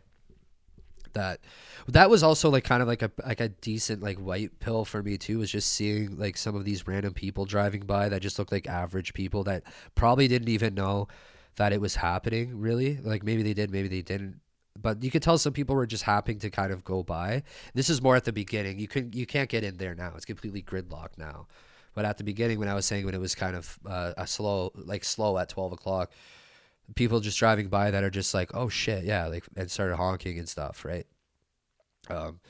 [1.14, 1.40] that
[1.88, 5.02] that was also like kind of like a like a decent like white pill for
[5.02, 8.38] me too was just seeing like some of these random people driving by that just
[8.38, 9.62] looked like average people that
[9.94, 11.08] probably didn't even know
[11.56, 14.40] that it was happening really like maybe they did maybe they didn't
[14.80, 17.42] but you could tell some people were just happy to kind of go by.
[17.74, 18.78] This is more at the beginning.
[18.78, 20.12] You can you can't get in there now.
[20.16, 21.46] It's completely gridlocked now.
[21.94, 24.26] But at the beginning, when I was saying when it was kind of uh, a
[24.26, 26.10] slow, like slow at twelve o'clock,
[26.94, 30.38] people just driving by that are just like, oh shit, yeah, like and started honking
[30.38, 31.06] and stuff, right?
[32.08, 32.40] Um,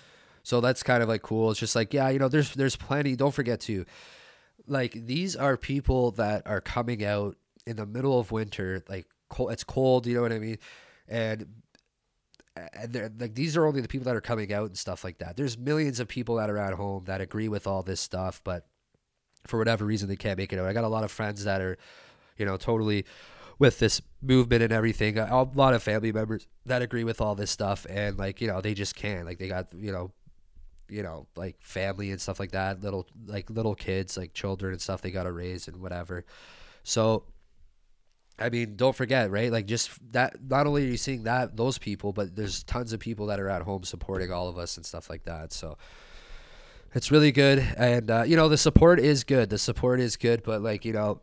[0.42, 1.50] so that's kind of like cool.
[1.50, 3.16] It's just like yeah, you know, there's there's plenty.
[3.16, 3.84] Don't forget to,
[4.66, 7.36] like these are people that are coming out
[7.66, 10.58] in the middle of winter, like cold, it's cold, you know what I mean,
[11.08, 11.46] and
[12.56, 15.18] and they're like these are only the people that are coming out and stuff like
[15.18, 15.36] that.
[15.36, 18.66] There's millions of people that are at home that agree with all this stuff, but
[19.46, 20.66] for whatever reason they can't make it out.
[20.66, 21.78] I got a lot of friends that are,
[22.36, 23.04] you know, totally
[23.62, 25.16] with this movement and everything.
[25.18, 28.60] A lot of family members that agree with all this stuff, and like you know
[28.60, 29.24] they just can't.
[29.24, 30.10] Like they got you know,
[30.88, 32.82] you know like family and stuff like that.
[32.82, 36.24] Little like little kids, like children and stuff they got to raise and whatever.
[36.82, 37.22] So
[38.36, 39.52] I mean, don't forget, right?
[39.52, 40.42] Like just that.
[40.42, 43.48] Not only are you seeing that those people, but there's tons of people that are
[43.48, 45.52] at home supporting all of us and stuff like that.
[45.52, 45.78] So
[46.96, 49.50] it's really good, and uh, you know the support is good.
[49.50, 51.20] The support is good, but like you know,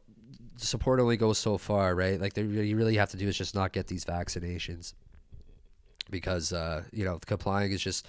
[0.66, 2.20] support only goes so far, right?
[2.20, 4.94] Like you really have to do is just not get these vaccinations
[6.10, 8.08] because uh, you know complying is just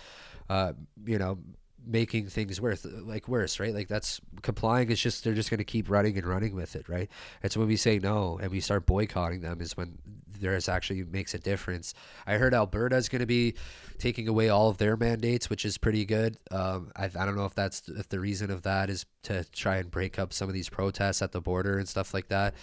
[0.48, 0.72] uh,
[1.04, 1.38] you know
[1.86, 5.64] making things worse like worse right like that's complying is just they're just going to
[5.64, 7.08] keep running and running with it right
[7.42, 9.96] it's when we say no and we start boycotting them is when
[10.40, 11.94] there's actually makes a difference.
[12.26, 13.54] I heard alberta is going to be
[13.98, 16.36] taking away all of their mandates which is pretty good.
[16.50, 19.76] Um, I, I don't know if that's if the reason of that is to try
[19.76, 22.54] and break up some of these protests at the border and stuff like that.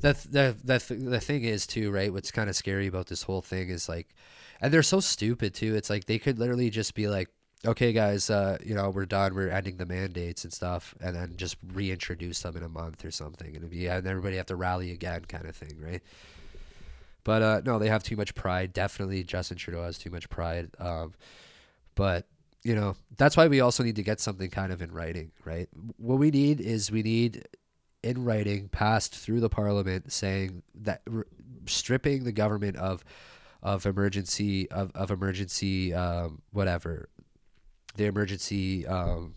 [0.00, 3.42] The the the, the thing is too right what's kind of scary about this whole
[3.42, 4.14] thing is like
[4.60, 5.74] and they're so stupid too.
[5.76, 7.28] It's like they could literally just be like
[7.66, 9.34] okay, guys, uh, you know, we're done.
[9.34, 13.10] We're ending the mandates and stuff, and then just reintroduce them in a month or
[13.10, 16.02] something, and be and everybody have to rally again, kind of thing, right?
[17.28, 18.72] But uh, no, they have too much pride.
[18.72, 20.70] Definitely, Justin Trudeau has too much pride.
[20.78, 21.12] Um,
[21.94, 22.26] but
[22.64, 25.68] you know, that's why we also need to get something kind of in writing, right?
[25.98, 27.46] What we need is we need
[28.02, 31.26] in writing passed through the parliament saying that r-
[31.66, 33.04] stripping the government of
[33.62, 37.10] of emergency of, of emergency um, whatever
[37.96, 39.34] the emergency um,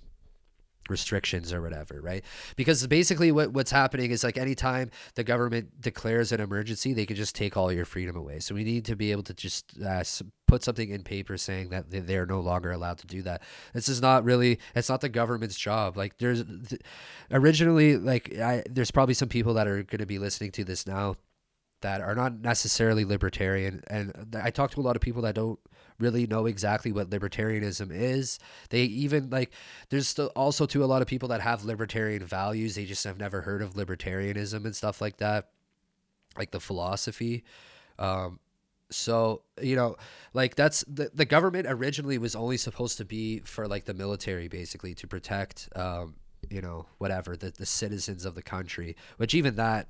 [0.92, 2.24] restrictions or whatever, right?
[2.56, 7.16] Because basically what, what's happening is like anytime the government declares an emergency, they can
[7.16, 8.40] just take all your freedom away.
[8.40, 10.04] So we need to be able to just uh,
[10.48, 13.42] put something in paper saying that they're no longer allowed to do that.
[13.74, 15.98] This is not really, it's not the government's job.
[15.98, 16.44] Like there's
[17.32, 20.86] originally like I, there's probably some people that are going to be listening to this
[20.86, 21.16] now
[21.82, 23.84] that are not necessarily libertarian.
[23.88, 25.60] And I talk to a lot of people that don't
[26.02, 28.40] really know exactly what libertarianism is.
[28.70, 29.52] They even like
[29.90, 32.76] there's also to a lot of people that have libertarian values.
[32.76, 35.50] They just have never heard of libertarianism and stuff like that,
[36.38, 37.44] like the philosophy.
[38.00, 38.40] Um,
[38.90, 39.96] so you know,
[40.34, 44.48] like that's the the government originally was only supposed to be for like the military,
[44.48, 45.70] basically to protect.
[45.76, 46.16] Um,
[46.50, 49.88] you know whatever the, the citizens of the country which even that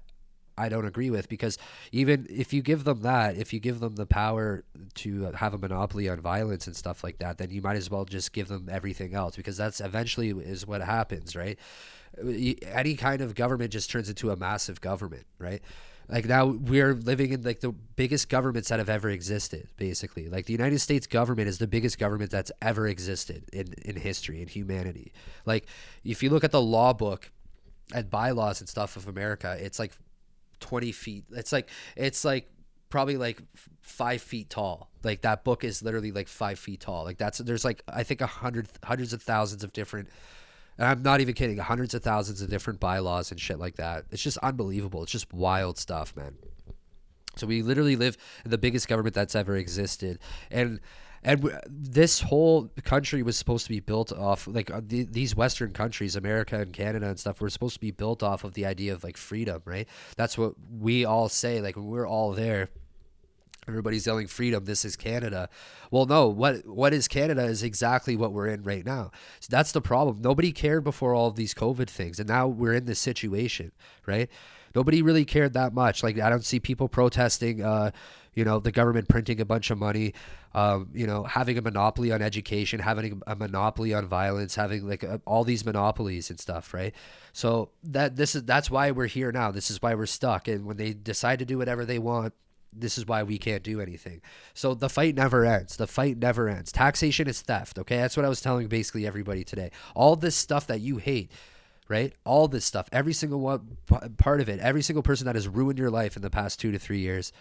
[0.58, 1.58] I don't agree with because
[1.92, 4.64] even if you give them that, if you give them the power
[4.96, 8.06] to have a monopoly on violence and stuff like that, then you might as well
[8.06, 11.58] just give them everything else because that's eventually is what happens, right?
[12.22, 15.62] Any kind of government just turns into a massive government, right?
[16.10, 20.28] Like now we're living in like the biggest governments that have ever existed, basically.
[20.28, 24.42] Like the United States government is the biggest government that's ever existed in, in history,
[24.42, 25.14] in humanity.
[25.46, 25.68] Like
[26.04, 27.32] if you look at the law book
[27.94, 29.94] and bylaws and stuff of America, it's like
[30.62, 31.26] 20 feet.
[31.32, 32.50] It's like it's like
[32.90, 33.42] probably like
[33.82, 34.90] five feet tall.
[35.04, 37.04] Like that book is literally like five feet tall.
[37.04, 40.10] Like that's there's like I think a hundred hundreds of thousands of different.
[40.78, 41.58] And I'm not even kidding.
[41.58, 44.06] Hundreds of thousands of different bylaws and shit like that.
[44.12, 45.04] It's just unbelievable.
[45.04, 46.38] It's just wild stuff, man.
[47.36, 50.80] So we literally live in the biggest government that's ever existed, and
[51.24, 55.72] and this whole country was supposed to be built off like uh, the, these western
[55.72, 58.94] countries america and canada and stuff were supposed to be built off of the idea
[58.94, 59.88] of like freedom right?
[60.18, 62.70] That's what we all say like we're all there.
[63.68, 65.50] Everybody's yelling freedom this is canada.
[65.92, 69.12] Well no what what is canada is exactly what we're in right now.
[69.40, 70.22] So that's the problem.
[70.22, 73.72] Nobody cared before all of these covid things and now we're in this situation
[74.06, 74.30] right?
[74.74, 76.04] Nobody really cared that much.
[76.04, 77.92] Like i don't see people protesting uh
[78.34, 80.14] you know the government printing a bunch of money
[80.54, 85.04] um, you know having a monopoly on education having a monopoly on violence having like
[85.04, 86.94] a, all these monopolies and stuff right
[87.34, 90.66] so that this is that's why we're here now this is why we're stuck and
[90.66, 92.34] when they decide to do whatever they want
[92.74, 94.22] this is why we can't do anything.
[94.54, 95.76] So the fight never ends.
[95.76, 96.72] The fight never ends.
[96.72, 97.78] Taxation is theft.
[97.80, 97.98] Okay.
[97.98, 99.72] That's what I was telling basically everybody today.
[99.94, 101.32] All this stuff that you hate,
[101.90, 102.14] right?
[102.24, 103.78] All this stuff, every single one
[104.18, 106.72] part of it, every single person that has ruined your life in the past two
[106.72, 107.34] to three years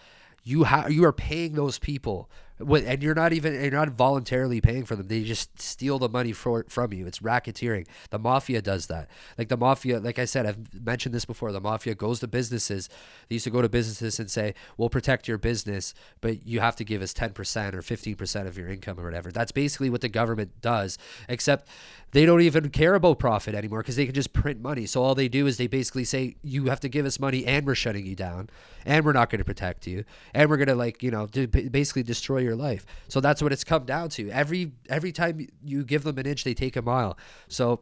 [0.43, 2.29] you have you are paying those people
[2.61, 5.07] and you're not even you're not voluntarily paying for them.
[5.07, 7.07] They just steal the money for from you.
[7.07, 7.87] It's racketeering.
[8.09, 9.09] The mafia does that.
[9.37, 12.89] Like the mafia like i said i've mentioned this before the mafia goes to businesses.
[13.29, 16.75] They used to go to businesses and say we'll protect your business but you have
[16.77, 19.31] to give us 10% or 15% of your income or whatever.
[19.31, 20.97] That's basically what the government does
[21.27, 21.67] except
[22.11, 24.85] they don't even care about profit anymore because they can just print money.
[24.85, 27.65] So all they do is they basically say you have to give us money and
[27.65, 28.49] we're shutting you down
[28.85, 30.03] and we're not going to protect you
[30.33, 32.85] and we're going to like you know basically destroy your your life.
[33.07, 34.29] So that's what it's come down to.
[34.29, 37.17] Every every time you give them an inch, they take a mile.
[37.47, 37.79] So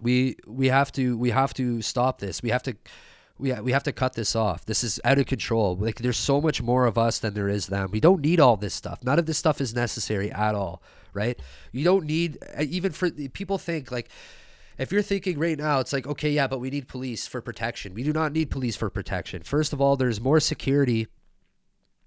[0.00, 2.42] we we have to we have to stop this.
[2.42, 2.76] We have to
[3.38, 4.64] we, we have to cut this off.
[4.66, 5.76] This is out of control.
[5.76, 7.90] Like there's so much more of us than there is them.
[7.90, 9.02] We don't need all this stuff.
[9.02, 11.38] None of this stuff is necessary at all, right?
[11.72, 14.10] You don't need uh, even for people think like
[14.78, 17.94] if you're thinking right now, it's like, okay, yeah, but we need police for protection.
[17.94, 19.42] We do not need police for protection.
[19.42, 21.08] First of all, there's more security.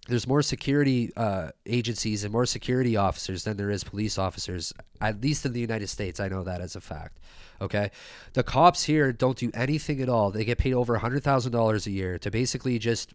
[0.07, 5.21] There's more security uh, agencies and more security officers than there is police officers, at
[5.21, 6.19] least in the United States.
[6.19, 7.19] I know that as a fact.
[7.59, 7.89] Okay.
[8.33, 10.29] The cops here don't do anything at all.
[10.29, 13.13] They get paid over $100,000 a year to basically just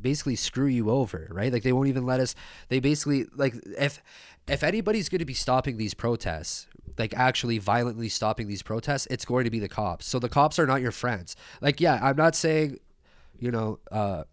[0.00, 1.52] basically screw you over, right?
[1.52, 2.34] Like they won't even let us
[2.68, 4.02] they basically like if
[4.48, 6.66] if anybody's going to be stopping these protests,
[6.98, 10.06] like actually violently stopping these protests, it's going to be the cops.
[10.06, 11.36] So the cops are not your friends.
[11.60, 12.78] Like yeah, I'm not saying
[13.38, 14.24] you know uh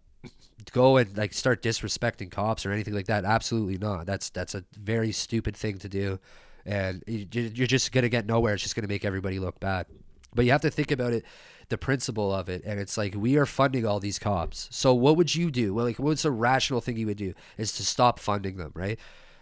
[0.72, 3.24] go and like start disrespecting cops or anything like that.
[3.24, 4.06] Absolutely not.
[4.06, 6.18] That's that's a very stupid thing to do
[6.66, 8.54] and you're just to get nowhere.
[8.54, 9.86] It's just to make everybody look bad.
[10.34, 11.24] But you have to think about it,
[11.68, 14.68] the principle of it, and it's like we are funding all these cops.
[14.70, 15.74] So what would you do?
[15.74, 18.98] Well, like what's a rational thing you would do is to stop funding them, right?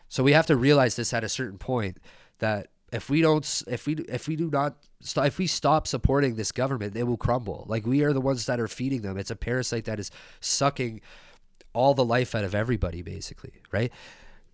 [0.08, 1.98] So we have to realize this at a certain point
[2.38, 6.36] that if we don't, if we if we do not stop, if we stop supporting
[6.36, 7.64] this government, it will crumble.
[7.68, 9.18] Like we are the ones that are feeding them.
[9.18, 10.10] It's a parasite that is
[10.40, 11.00] sucking
[11.72, 13.92] all the life out of everybody, basically, right?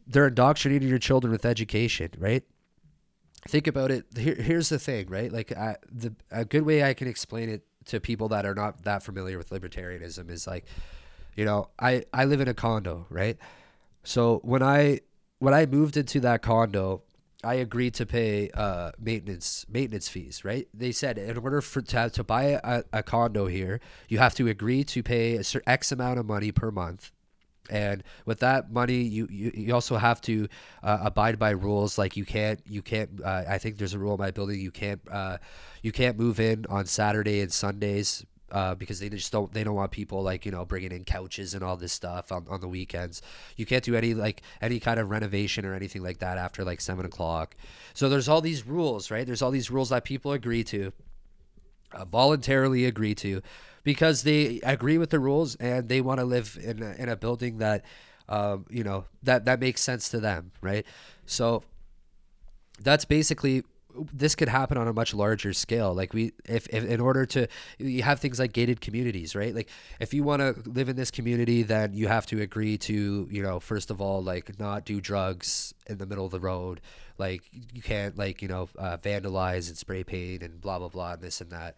[0.07, 2.45] They're indoctrinating your children with education, right?
[3.49, 4.07] think about it.
[4.17, 5.33] Here, here's the thing, right?
[5.33, 8.85] Like, I, the a good way I can explain it to people that are not
[8.85, 10.65] that familiar with libertarianism is like,
[11.37, 13.37] you know, I I live in a condo, right?
[14.03, 15.01] So when I
[15.39, 17.03] when I moved into that condo,
[17.45, 20.67] I agreed to pay uh, maintenance maintenance fees, right?
[20.73, 24.49] They said in order for to, to buy a, a condo here, you have to
[24.49, 27.13] agree to pay a certain X amount of money per month
[27.71, 30.49] and with that money you you, you also have to
[30.83, 34.15] uh, abide by rules like you can't you can't uh, i think there's a rule
[34.15, 35.39] in my building you can't uh,
[35.83, 38.25] you can't move in on saturday and sundays
[38.55, 41.55] uh, because they just don't they don't want people like you know bringing in couches
[41.55, 43.21] and all this stuff on, on the weekends.
[43.57, 46.81] You can't do any like any kind of renovation or anything like that after like
[46.81, 47.57] seven o'clock.
[47.95, 49.27] So there's all these rules right?
[49.27, 50.93] There's all these rules that people agree to
[51.93, 53.43] uh, voluntarily agree to
[53.83, 57.17] because they agree with the rules and they want to live in a, in a
[57.17, 57.85] building that
[58.29, 60.87] um, you know that that makes sense to them, right?
[61.27, 61.65] So
[62.81, 63.65] that's basically
[64.13, 67.47] this could happen on a much larger scale like we if, if in order to
[67.79, 69.69] you have things like gated communities right like
[70.01, 73.43] if you want to live in this community then you have to agree to you
[73.43, 76.81] know first of all like not do drugs in the middle of the road
[77.19, 77.43] like
[77.73, 81.23] you can't like you know uh, vandalize and spray paint and blah blah blah and
[81.23, 81.77] this and that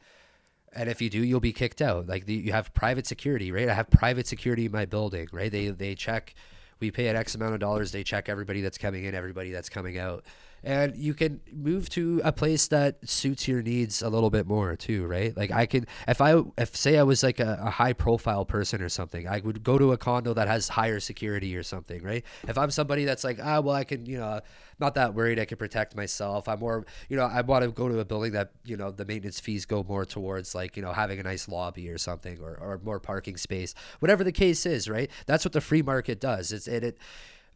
[0.76, 2.06] and if you do, you'll be kicked out.
[2.06, 3.68] Like the, you have private security, right?
[3.68, 5.50] I have private security in my building, right?
[5.50, 6.34] They they check.
[6.78, 7.92] We pay an X amount of dollars.
[7.92, 10.24] They check everybody that's coming in, everybody that's coming out
[10.66, 14.74] and you can move to a place that suits your needs a little bit more
[14.74, 15.34] too right?
[15.36, 18.82] Like i can if i if say i was like a, a, high profile person
[18.82, 22.24] or something i would go to a condo that has higher security or something right?
[22.48, 24.40] If i'm somebody that's like ah well i can you know
[24.80, 26.48] not that worried i can protect myself.
[26.48, 29.04] I'm more you know i want to go to a building that you know the
[29.04, 32.58] maintenance fees go more towards like you know having a nice lobby or something or,
[32.60, 35.10] or more parking space whatever the case is right?
[35.26, 36.52] That's what the free market does.
[36.52, 36.98] It's it, it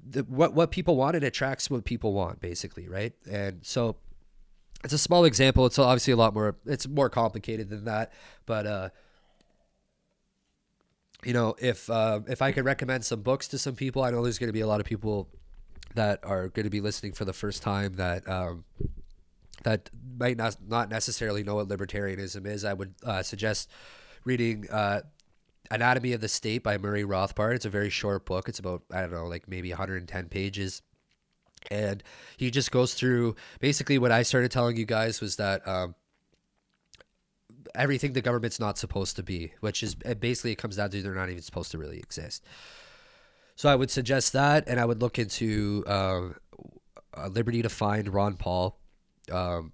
[0.09, 3.13] the, what what people want it attracts what people want basically right?
[3.31, 3.97] And so
[4.83, 5.67] it's a small example.
[5.67, 8.13] It's obviously a lot more it's more complicated than that
[8.47, 8.89] but uh
[11.25, 14.23] you know if uh, if i could recommend some books to some people i know
[14.23, 15.29] there's going to be a lot of people
[15.95, 18.65] that are going to be listening for the first time that um
[19.63, 22.65] that might not not necessarily know what libertarianism is.
[22.65, 23.71] I would uh, suggest
[24.25, 25.03] reading uh,
[25.71, 27.55] Anatomy of the State by Murray Rothbard.
[27.55, 28.49] It's a very short book.
[28.49, 30.83] It's about, I don't know, like maybe 110 pages.
[31.71, 32.03] And
[32.37, 35.95] he just goes through basically what I started telling you guys was that um,
[37.75, 41.15] everything the government's not supposed to be, which is basically it comes down to they're
[41.15, 42.45] not even supposed to really exist.
[43.57, 46.29] So I would suggest that, and I would look into uh,
[47.29, 48.79] Liberty Defined Ron Paul.
[49.31, 49.73] Um,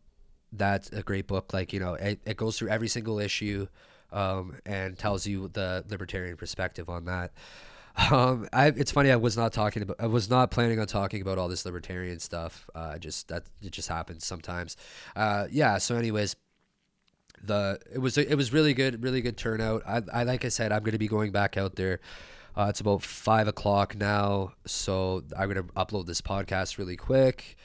[0.53, 1.53] that's a great book.
[1.53, 3.69] Like, you know, it, it goes through every single issue
[4.17, 7.33] um, and tells you the libertarian perspective on that.
[8.11, 9.11] Um, I, it's funny.
[9.11, 9.97] I was not talking about.
[9.99, 12.69] I was not planning on talking about all this libertarian stuff.
[12.75, 14.77] Uh, just that it just happens sometimes.
[15.14, 15.79] Uh, yeah.
[15.79, 16.37] So, anyways,
[17.43, 19.03] the it was it was really good.
[19.03, 19.83] Really good turnout.
[19.87, 22.01] I, I like I said, I'm going to be going back out there.
[22.55, 27.57] Uh, it's about five o'clock now, so I'm going to upload this podcast really quick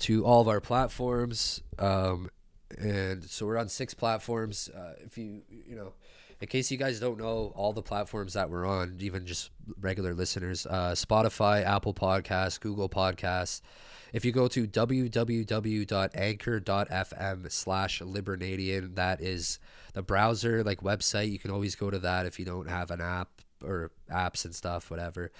[0.00, 1.62] to all of our platforms.
[1.78, 2.30] Um,
[2.78, 4.68] and so we're on six platforms.
[4.68, 5.92] Uh, if you you know,
[6.40, 9.50] in case you guys don't know all the platforms that we're on, even just
[9.80, 13.60] regular listeners, uh, Spotify, Apple Podcasts, Google Podcasts.
[14.12, 15.10] If you go to www.anchor.fm
[17.50, 19.58] slash Libernadian, that is
[19.92, 21.32] the browser like website.
[21.32, 23.28] You can always go to that if you don't have an app
[23.64, 25.32] or apps and stuff, whatever.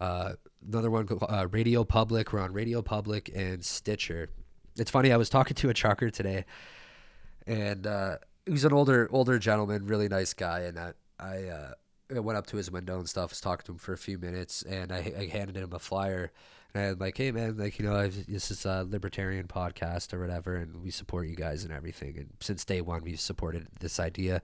[0.00, 0.34] Uh,
[0.66, 2.32] another one, uh, Radio Public.
[2.32, 4.28] We're on Radio Public and Stitcher
[4.76, 5.12] it's funny.
[5.12, 6.44] I was talking to a trucker today,
[7.46, 8.16] and uh,
[8.46, 11.72] he was an older older gentleman, really nice guy, and I I, uh,
[12.14, 14.18] I went up to his window and stuff, was talking to him for a few
[14.18, 16.32] minutes, and I, I handed him a flyer.
[16.74, 20.20] And I'm like, hey man, like you know, I've, this is a libertarian podcast or
[20.20, 22.16] whatever, and we support you guys and everything.
[22.16, 24.40] And since day one, we've supported this idea.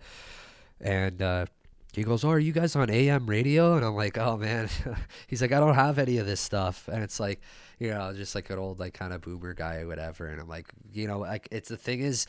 [0.80, 1.46] And uh,
[1.94, 4.68] he goes, "Oh, are you guys on AM radio?" And I'm like, "Oh man,"
[5.26, 7.40] he's like, "I don't have any of this stuff," and it's like,
[7.78, 10.26] you know, just like an old like kind of boomer guy or whatever.
[10.26, 12.26] And I'm like, you know, like it's the thing is,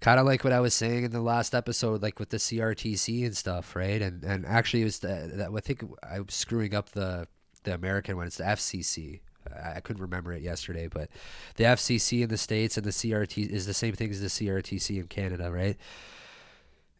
[0.00, 3.24] kind of like what I was saying in the last episode, like with the CRTC
[3.24, 4.00] and stuff, right?
[4.00, 7.26] And and actually, it was the, that I think I was screwing up the
[7.64, 8.26] the American one.
[8.26, 9.20] It's the FCC.
[9.52, 11.08] I, I couldn't remember it yesterday, but
[11.56, 14.98] the FCC in the states and the CRT is the same thing as the CRTC
[14.98, 15.76] in Canada, right?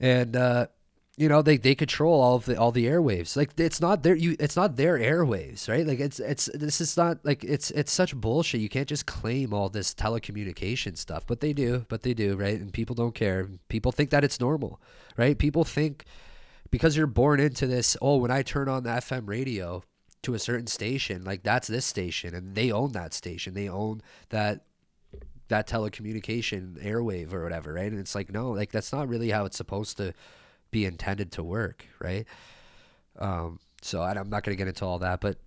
[0.01, 0.69] And uh,
[1.19, 3.37] you know they, they control all of the all the airwaves.
[3.37, 5.87] Like it's not their you it's not their airwaves right?
[5.87, 8.61] Like it's it's this is not like it's it's such bullshit.
[8.61, 12.61] You can't just claim all this telecommunication stuff but they do but they do right?
[12.61, 13.49] And people don't care.
[13.69, 14.81] People think that it's normal
[15.17, 15.37] right?
[15.37, 16.05] People think
[16.71, 19.83] because you're born into this oh when i turn on the fm radio
[20.23, 23.55] to a certain station like that's this station and they own that station.
[23.55, 24.65] They own that
[25.49, 27.91] that telecommunication airwave or whatever right?
[27.91, 30.13] And it's like no like that's not really how it's supposed to
[30.71, 32.27] be intended to work, right?
[33.19, 35.39] Um, so I, am not going to get into all that, but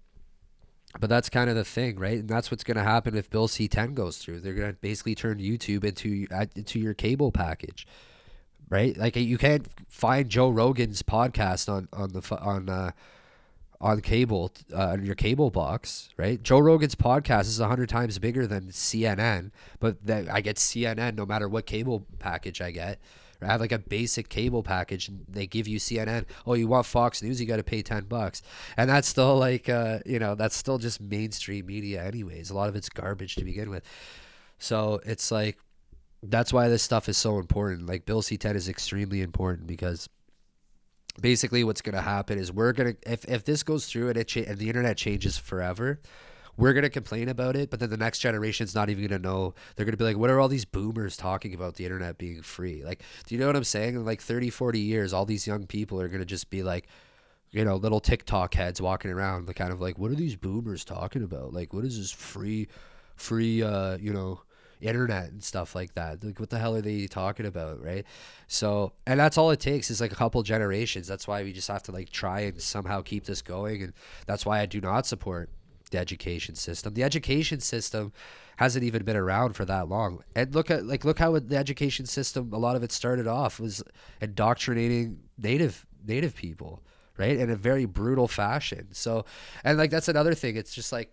[1.00, 2.20] but that's kind of the thing, right?
[2.20, 4.42] And that's what's going to happen if Bill C10 goes through.
[4.42, 7.88] They're going to basically turn YouTube into into your cable package,
[8.70, 8.98] right?
[8.98, 12.92] Like you can't find Joe Rogan's podcast on on the on uh,
[13.80, 16.42] on cable uh, on your cable box, right?
[16.42, 21.26] Joe Rogan's podcast is hundred times bigger than CNN, but that I get CNN no
[21.26, 23.00] matter what cable package I get.
[23.44, 26.26] I have like a basic cable package and they give you CNN.
[26.46, 27.42] Oh, you want Fox News?
[27.42, 28.42] You got to pay 10 bucks.
[28.78, 32.50] And that's still like, uh, you know, that's still just mainstream media, anyways.
[32.50, 33.84] A lot of it's garbage to begin with.
[34.60, 35.58] So it's like,
[36.22, 37.88] that's why this stuff is so important.
[37.88, 40.08] Like, Bill C10 is extremely important because
[41.20, 44.18] basically what's going to happen is we're going to, if, if this goes through and,
[44.18, 46.00] it cha- and the internet changes forever,
[46.58, 49.28] we're going to complain about it, but then the next generation's not even going to
[49.28, 49.54] know.
[49.76, 52.42] They're going to be like, what are all these boomers talking about the internet being
[52.42, 52.84] free?
[52.84, 53.96] Like, do you know what I'm saying?
[53.96, 56.88] In like 30, 40 years, all these young people are going to just be like,
[57.52, 61.24] you know, little TikTok heads walking around, kind of like, what are these boomers talking
[61.24, 61.54] about?
[61.54, 62.68] Like, what is this free,
[63.16, 64.42] free, uh, you know,
[64.82, 66.24] internet and stuff like that.
[66.24, 68.06] Like, what the hell are they talking about, right?
[68.48, 71.08] So, and that's all it takes is like a couple generations.
[71.08, 73.94] That's why we just have to like try and somehow keep this going, and
[74.26, 75.50] that's why I do not support
[75.92, 76.94] the education system.
[76.94, 78.12] The education system
[78.58, 80.24] hasn't even been around for that long.
[80.36, 83.60] And look at like look how the education system a lot of it started off
[83.60, 83.84] was
[84.20, 86.82] indoctrinating native native people,
[87.18, 87.38] right?
[87.38, 88.88] In a very brutal fashion.
[88.92, 89.26] So,
[89.64, 90.56] and like that's another thing.
[90.58, 91.12] It's just like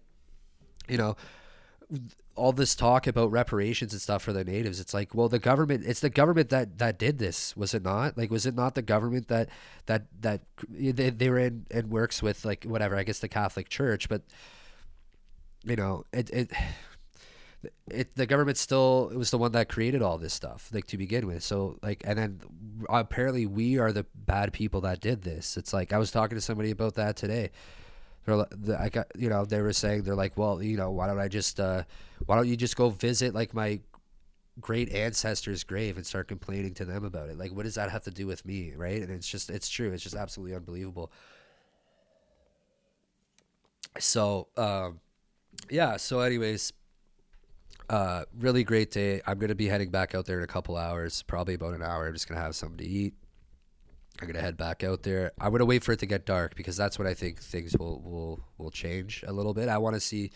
[0.89, 1.17] you know,
[2.35, 5.83] all this talk about reparations and stuff for the natives it's like well the government
[5.85, 8.83] it's the government that that did this was it not like was it not the
[8.83, 9.49] government that
[9.87, 13.69] that that they, they were in and works with like whatever i guess the catholic
[13.69, 14.23] church but
[15.65, 16.51] you know, it, it,
[17.91, 20.97] it, the government still, it was the one that created all this stuff, like to
[20.97, 21.43] begin with.
[21.43, 22.41] So, like, and then
[22.89, 25.57] apparently we are the bad people that did this.
[25.57, 27.51] It's like, I was talking to somebody about that today.
[28.27, 31.19] They're, I got, you know, they were saying, they're like, well, you know, why don't
[31.19, 31.85] I just, uh,
[32.27, 33.81] why don't you just go visit like my
[34.61, 37.39] great ancestors' grave and start complaining to them about it?
[37.39, 38.75] Like, what does that have to do with me?
[38.77, 39.01] Right.
[39.01, 39.93] And it's just, it's true.
[39.93, 41.11] It's just absolutely unbelievable.
[43.99, 45.01] So, um,
[45.71, 45.97] yeah.
[45.97, 46.73] So, anyways,
[47.91, 49.21] uh, really great day.
[49.27, 52.07] I'm gonna be heading back out there in a couple hours, probably about an hour.
[52.07, 53.15] I'm just gonna have something to eat.
[54.21, 55.33] I'm gonna head back out there.
[55.41, 58.01] I'm gonna wait for it to get dark because that's when I think things will
[58.03, 59.69] will will change a little bit.
[59.69, 60.33] I want to see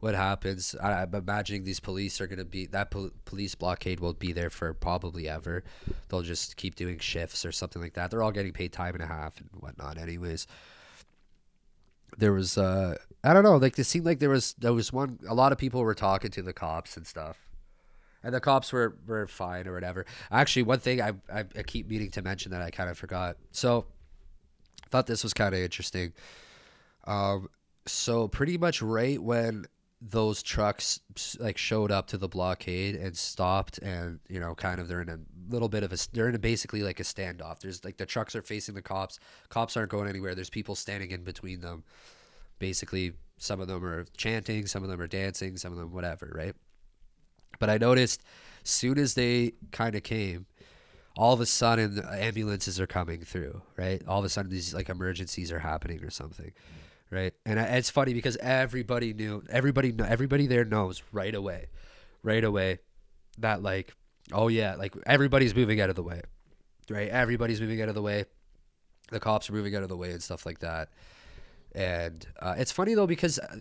[0.00, 0.74] what happens.
[0.82, 4.50] I, am imagining these police are gonna be that pol- police blockade will be there
[4.50, 5.64] for probably ever.
[6.08, 8.10] They'll just keep doing shifts or something like that.
[8.10, 10.46] They're all getting paid time and a half and whatnot, anyways
[12.18, 15.18] there was uh I don't know, like it seemed like there was there was one
[15.28, 17.38] a lot of people were talking to the cops and stuff.
[18.22, 20.06] And the cops were, were fine or whatever.
[20.30, 23.36] Actually, one thing I, I, I keep meaning to mention that I kind of forgot.
[23.52, 23.84] So,
[24.88, 26.14] thought this was kind of interesting.
[27.06, 27.48] Um,
[27.86, 29.66] so pretty much right when
[30.10, 31.00] those trucks
[31.38, 35.08] like showed up to the blockade and stopped and you know kind of they're in
[35.08, 37.60] a little bit of a they're in a basically like a standoff.
[37.60, 39.18] There's like the trucks are facing the cops.
[39.48, 40.34] Cops aren't going anywhere.
[40.34, 41.84] There's people standing in between them.
[42.58, 46.30] Basically some of them are chanting some of them are dancing some of them whatever
[46.34, 46.54] right?
[47.58, 48.22] But i noticed
[48.62, 50.46] soon as they kind of came
[51.16, 54.02] all of a sudden ambulances are coming through right?
[54.06, 56.52] All of a sudden these like emergencies are happening or something
[57.10, 57.32] right?
[57.46, 61.68] And it's funny because everybody knew, everybody, everybody there knows right away,
[62.22, 62.78] right away,
[63.38, 63.94] that like
[64.32, 66.22] Oh yeah, like everybody's moving out of the way,
[66.88, 67.08] right?
[67.08, 68.24] Everybody's moving out of the way.
[69.10, 70.88] The cops are moving out of the way and stuff like that.
[71.74, 73.58] And uh, it's funny though because uh,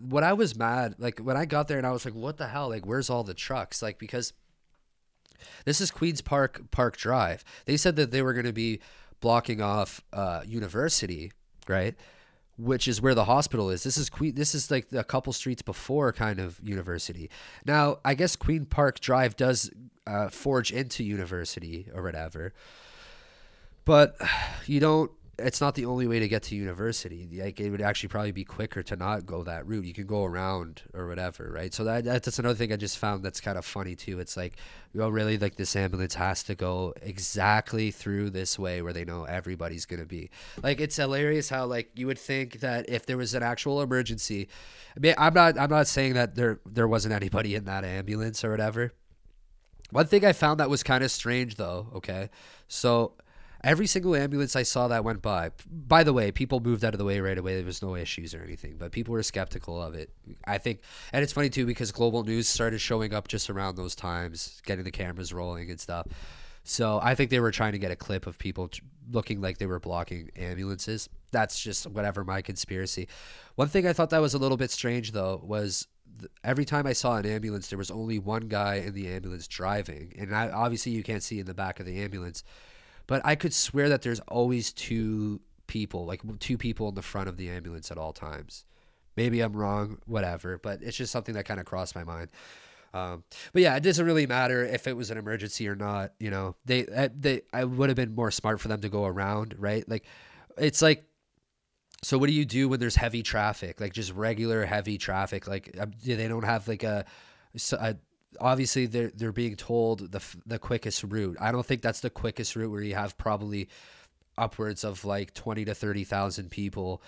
[0.00, 2.48] when I was mad, like when I got there and I was like, "What the
[2.48, 2.70] hell?
[2.70, 4.32] Like, where's all the trucks?" Like because
[5.64, 7.44] this is Queens Park Park Drive.
[7.66, 8.80] They said that they were going to be
[9.20, 11.30] blocking off uh, University,
[11.68, 11.94] right?
[12.62, 13.82] Which is where the hospital is.
[13.82, 14.34] This is Queen.
[14.34, 17.28] This is like a couple streets before kind of University.
[17.64, 19.70] Now, I guess Queen Park Drive does
[20.06, 22.52] uh, forge into University or whatever,
[23.84, 24.16] but
[24.66, 25.10] you don't
[25.42, 27.28] it's not the only way to get to university.
[27.32, 29.84] Like it would actually probably be quicker to not go that route.
[29.84, 31.72] You can go around or whatever, right?
[31.72, 34.20] So that that's another thing I just found that's kind of funny too.
[34.20, 34.56] It's like,
[34.92, 39.04] you know, really like this ambulance has to go exactly through this way where they
[39.04, 40.30] know everybody's gonna be.
[40.62, 44.48] Like it's hilarious how like you would think that if there was an actual emergency,
[44.96, 48.44] I mean, I'm not I'm not saying that there there wasn't anybody in that ambulance
[48.44, 48.92] or whatever.
[49.90, 52.30] One thing I found that was kind of strange though, okay?
[52.66, 53.12] So
[53.64, 55.52] Every single ambulance I saw that went by.
[55.70, 57.54] By the way, people moved out of the way right away.
[57.56, 60.10] There was no issues or anything, but people were skeptical of it.
[60.44, 60.80] I think,
[61.12, 64.84] and it's funny too because global news started showing up just around those times, getting
[64.84, 66.08] the cameras rolling and stuff.
[66.64, 68.70] So I think they were trying to get a clip of people
[69.10, 71.08] looking like they were blocking ambulances.
[71.30, 73.08] That's just whatever my conspiracy.
[73.54, 75.86] One thing I thought that was a little bit strange though was
[76.44, 80.14] every time I saw an ambulance, there was only one guy in the ambulance driving,
[80.18, 82.44] and I, obviously you can't see in the back of the ambulance.
[83.12, 87.28] But I could swear that there's always two people, like two people in the front
[87.28, 88.64] of the ambulance at all times.
[89.18, 92.30] Maybe I'm wrong, whatever, but it's just something that kind of crossed my mind.
[92.94, 96.14] Um, but yeah, it doesn't really matter if it was an emergency or not.
[96.18, 96.84] You know, they
[97.14, 99.86] they I would have been more smart for them to go around, right?
[99.86, 100.06] Like,
[100.56, 101.04] it's like,
[102.02, 105.46] so what do you do when there's heavy traffic, like just regular heavy traffic?
[105.46, 107.04] Like um, they don't have like a,
[107.78, 107.96] a
[108.40, 111.36] obviously they're they're being told the the quickest route.
[111.40, 113.68] I don't think that's the quickest route where you have probably
[114.38, 117.02] upwards of like 20 to 30,000 people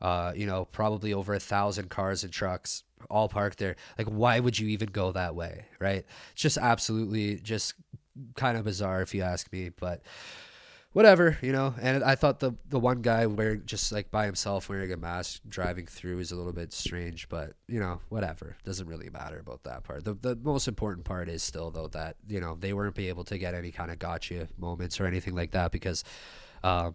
[0.00, 3.76] uh, you know, probably over a thousand cars and trucks all parked there.
[3.96, 6.04] Like, why would you even go that way, right?
[6.32, 7.74] It's just absolutely just
[8.36, 9.70] kind of bizarre if you ask me.
[9.70, 10.02] But
[10.92, 11.74] whatever, you know.
[11.80, 15.40] And I thought the the one guy wearing just like by himself wearing a mask
[15.48, 18.56] driving through is a little bit strange, but you know, whatever.
[18.64, 20.04] Doesn't really matter about that part.
[20.04, 23.24] The the most important part is still though that you know they weren't be able
[23.24, 26.04] to get any kind of gotcha moments or anything like that because,
[26.62, 26.90] uh,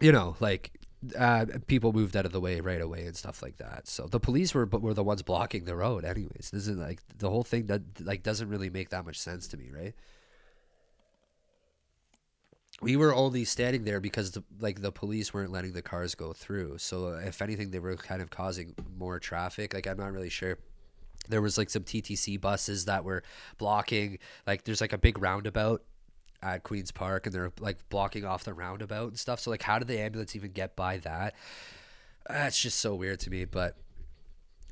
[0.00, 0.72] you know, like
[1.18, 3.86] uh, people moved out of the way right away and stuff like that.
[3.86, 6.50] So the police were were the ones blocking the road, anyways.
[6.52, 9.56] This is like the whole thing that like doesn't really make that much sense to
[9.56, 9.94] me, right?
[12.82, 16.32] We were only standing there because the, like the police weren't letting the cars go
[16.32, 16.78] through.
[16.78, 19.72] So if anything, they were kind of causing more traffic.
[19.72, 20.58] Like I'm not really sure.
[21.28, 23.22] There was like some TTC buses that were
[23.58, 24.18] blocking.
[24.46, 25.82] Like there's like a big roundabout
[26.42, 29.40] at Queens Park, and they're like blocking off the roundabout and stuff.
[29.40, 31.34] So like, how did the ambulance even get by that?
[32.28, 33.46] That's just so weird to me.
[33.46, 33.76] But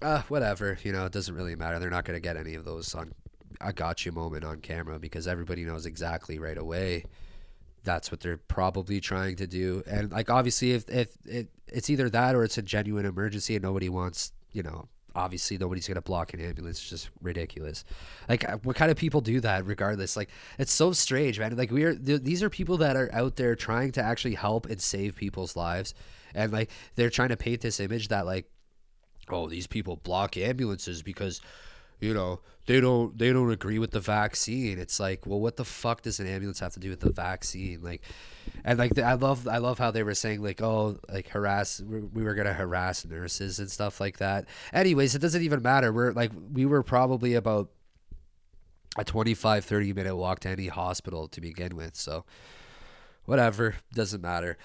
[0.03, 0.79] uh, whatever.
[0.83, 1.79] You know, it doesn't really matter.
[1.79, 3.13] They're not gonna get any of those on
[3.63, 7.05] a gotcha moment on camera because everybody knows exactly right away
[7.85, 9.83] that's what they're probably trying to do.
[9.87, 13.63] And like obviously, if if it, it's either that or it's a genuine emergency and
[13.63, 16.79] nobody wants, you know, obviously nobody's gonna block an ambulance.
[16.79, 17.85] It's just ridiculous.
[18.29, 19.67] Like uh, what kind of people do that?
[19.67, 21.57] Regardless, like it's so strange, man.
[21.57, 24.67] Like we are th- these are people that are out there trying to actually help
[24.67, 25.95] and save people's lives,
[26.35, 28.51] and like they're trying to paint this image that like,
[29.29, 31.41] oh, these people block ambulances because
[32.05, 34.79] you know they don't they don't agree with the vaccine.
[34.79, 37.83] It's like well what the fuck does an ambulance have to do with the vaccine?
[37.83, 38.03] Like
[38.65, 42.23] and like i love i love how they were saying like oh like harass we
[42.23, 44.47] were gonna harass nurses and stuff like that.
[44.73, 45.93] Anyways it doesn't even matter.
[45.93, 47.71] We're like we were probably about
[48.97, 51.97] a 25 30 minute walk to any hospital to begin with.
[51.97, 52.25] So
[53.25, 54.59] whatever doesn't matter.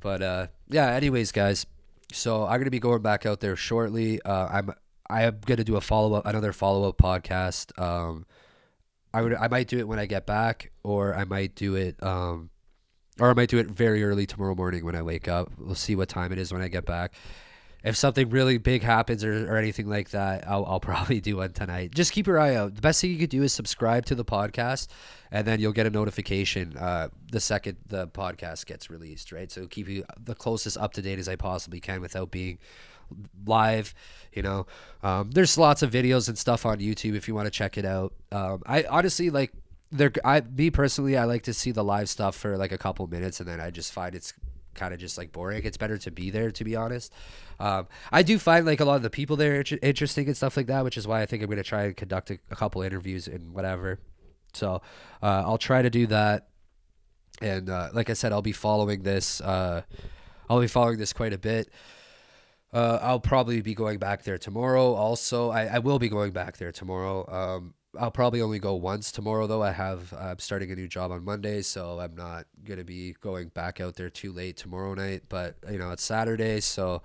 [0.00, 1.66] But uh yeah anyways guys.
[2.12, 4.20] So i'm gonna be going back out there shortly.
[4.22, 4.74] Uh i'm
[5.08, 7.78] I am gonna do a follow up, another follow up podcast.
[7.80, 8.26] Um,
[9.12, 12.02] I would, I might do it when I get back, or I might do it,
[12.02, 12.50] um,
[13.18, 15.50] or I might do it very early tomorrow morning when I wake up.
[15.58, 17.14] We'll see what time it is when I get back.
[17.82, 21.52] If something really big happens or, or anything like that, I'll, I'll probably do one
[21.52, 21.94] tonight.
[21.94, 22.74] Just keep your eye out.
[22.74, 24.88] The best thing you could do is subscribe to the podcast,
[25.30, 29.32] and then you'll get a notification uh, the second the podcast gets released.
[29.32, 32.58] Right, so keep you the closest up to date as I possibly can without being
[33.46, 33.94] live.
[34.32, 34.66] You know,
[35.02, 37.84] um, there's lots of videos and stuff on YouTube if you want to check it
[37.84, 38.12] out.
[38.32, 39.52] Um, I honestly like
[39.90, 40.12] there.
[40.24, 43.40] I me personally, I like to see the live stuff for like a couple minutes,
[43.40, 44.34] and then I just find it's
[44.74, 45.64] kind of just like boring.
[45.64, 47.12] It's better to be there, to be honest.
[47.58, 50.56] Um, I do find like a lot of the people there inter- interesting and stuff
[50.56, 52.56] like that, which is why I think I'm going to try and conduct a, a
[52.56, 53.98] couple interviews and whatever.
[54.52, 54.82] So
[55.22, 56.48] uh, I'll try to do that.
[57.40, 59.40] And uh, like I said, I'll be following this.
[59.40, 59.82] Uh,
[60.48, 61.70] I'll be following this quite a bit.
[62.76, 64.92] Uh, I'll probably be going back there tomorrow.
[64.92, 67.26] Also, I, I will be going back there tomorrow.
[67.26, 69.62] Um, I'll probably only go once tomorrow, though.
[69.62, 73.48] I have I'm starting a new job on Monday, so I'm not gonna be going
[73.48, 75.22] back out there too late tomorrow night.
[75.30, 77.00] But you know, it's Saturday, so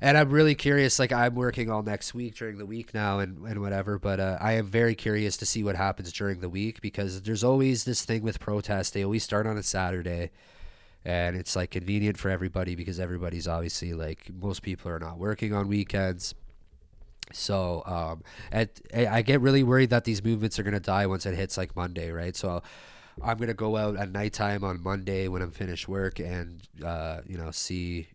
[0.00, 1.00] and I'm really curious.
[1.00, 3.98] Like I'm working all next week during the week now, and and whatever.
[3.98, 7.42] But uh, I am very curious to see what happens during the week because there's
[7.42, 8.90] always this thing with protests.
[8.90, 10.30] They always start on a Saturday
[11.04, 15.52] and it's like convenient for everybody because everybody's obviously like most people are not working
[15.52, 16.34] on weekends
[17.32, 21.24] so um and i get really worried that these movements are going to die once
[21.26, 22.62] it hits like monday right so
[23.22, 27.20] i'm going to go out at nighttime on monday when i'm finished work and uh
[27.26, 28.08] you know see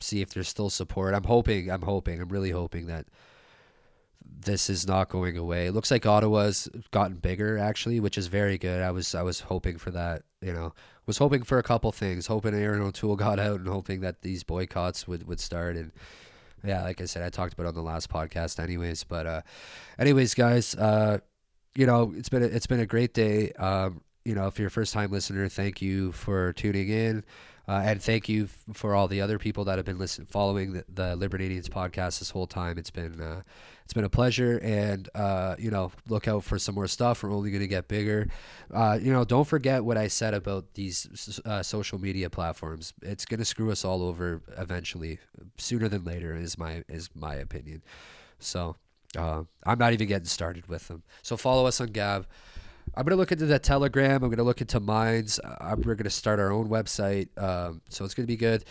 [0.00, 3.06] see if there's still support i'm hoping i'm hoping i'm really hoping that
[4.44, 5.66] this is not going away.
[5.66, 8.82] It looks like Ottawa's gotten bigger actually, which is very good.
[8.82, 10.74] I was I was hoping for that, you know.
[11.04, 14.44] Was hoping for a couple things, hoping Erin O'Toole got out and hoping that these
[14.44, 15.92] boycotts would would start and
[16.64, 19.42] yeah, like I said, I talked about on the last podcast anyways, but uh
[19.98, 21.18] anyways guys, uh
[21.74, 23.52] you know, it's been a, it's been a great day.
[23.52, 27.24] Um you know, if you're a first time listener, thank you for tuning in.
[27.68, 30.72] Uh, and thank you f- for all the other people that have been listening, following
[30.72, 31.16] the, the
[31.70, 32.76] podcast this whole time.
[32.76, 33.42] It's been uh,
[33.84, 37.22] it's been a pleasure, and uh, you know, look out for some more stuff.
[37.22, 38.28] We're only going to get bigger.
[38.72, 42.92] Uh, you know, don't forget what I said about these uh, social media platforms.
[43.02, 45.18] It's going to screw us all over eventually,
[45.58, 46.34] sooner than later.
[46.34, 47.82] Is my is my opinion.
[48.38, 48.76] So
[49.16, 51.02] uh, I'm not even getting started with them.
[51.22, 52.26] So follow us on Gab.
[52.94, 54.22] I'm gonna look into the Telegram.
[54.22, 55.38] I'm gonna look into Minds.
[55.38, 58.64] Uh, we're gonna start our own website, um, so it's gonna be good.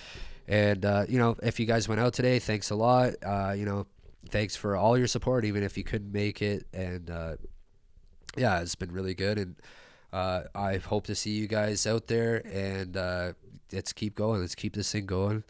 [0.48, 3.14] And uh, you know, if you guys went out today, thanks a lot.
[3.26, 3.88] Uh, you know,
[4.32, 6.66] thanks for all your support, even if you couldn't make it.
[6.74, 7.36] And uh,
[8.36, 9.38] yeah, it's been really good.
[9.38, 9.56] And
[10.12, 12.42] uh, I hope to see you guys out there.
[12.46, 13.34] And uh,
[13.72, 14.42] let's keep going.
[14.42, 15.44] Let's keep this thing going.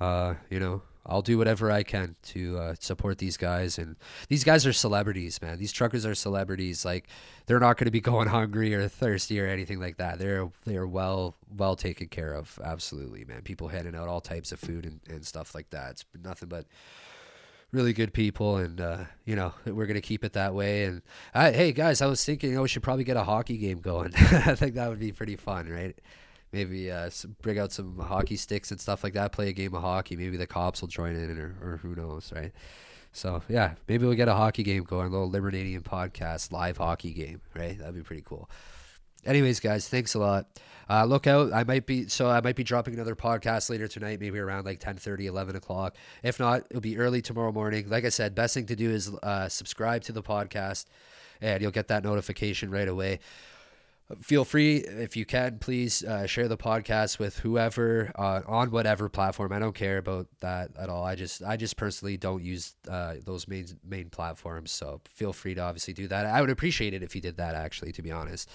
[0.00, 3.78] you know, I'll do whatever I can to uh, support these guys.
[3.78, 3.96] And
[4.28, 5.58] these guys are celebrities, man.
[5.58, 6.84] These truckers are celebrities.
[6.84, 7.08] Like
[7.46, 10.18] they're not going to be going hungry or thirsty or anything like that.
[10.18, 12.58] They're they're well well taken care of.
[12.62, 13.42] Absolutely, man.
[13.42, 15.92] People handing out all types of food and, and stuff like that.
[15.92, 16.66] It's nothing but
[17.72, 20.84] really good people, and uh, you know we're gonna keep it that way.
[20.84, 21.02] And
[21.34, 23.80] I, hey guys, I was thinking, you know, we should probably get a hockey game
[23.80, 24.12] going.
[24.16, 25.98] I think that would be pretty fun, right?
[26.52, 27.10] maybe uh,
[27.40, 29.32] bring out some hockey sticks and stuff like that.
[29.32, 30.16] Play a game of hockey.
[30.16, 32.52] Maybe the cops will join in, or, or who knows, right?
[33.12, 37.12] So yeah, maybe we'll get a hockey game going, a little Libertadian podcast live hockey
[37.12, 37.78] game, right?
[37.78, 38.48] That'd be pretty cool.
[39.24, 40.46] Anyways, guys, thanks a lot.
[40.88, 41.52] Uh, look out.
[41.52, 44.80] I might be so I might be dropping another podcast later tonight, maybe around like
[44.80, 45.96] 10 30, 11 o'clock.
[46.22, 47.88] If not, it'll be early tomorrow morning.
[47.88, 50.86] Like I said, best thing to do is uh, subscribe to the podcast
[51.40, 53.18] and you'll get that notification right away
[54.20, 59.08] feel free if you can please uh, share the podcast with whoever uh, on whatever
[59.08, 59.52] platform.
[59.52, 61.04] I don't care about that at all.
[61.04, 64.70] I just i just personally don't use uh, those main main platforms.
[64.72, 66.26] So feel free to obviously do that.
[66.26, 68.48] I would appreciate it if you did that actually to be honest.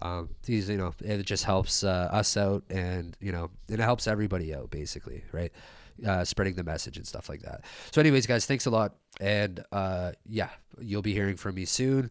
[0.00, 4.06] Um, these you know it just helps uh, us out and you know it helps
[4.06, 5.52] everybody out basically right?
[6.06, 7.64] Uh, spreading the message and stuff like that.
[7.92, 8.94] So anyways guys thanks a lot.
[9.20, 10.50] And uh, yeah
[10.80, 12.10] you'll be hearing from me soon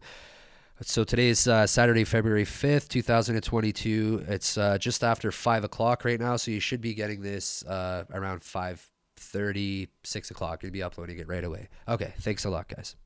[0.82, 4.24] so today is uh, Saturday, February 5th, 2022.
[4.28, 8.04] It's uh, just after 5 o'clock right now, so you should be getting this uh,
[8.12, 10.62] around 5.30, 6 o'clock.
[10.62, 11.68] You'll be uploading it right away.
[11.88, 12.96] Okay, thanks a lot, guys.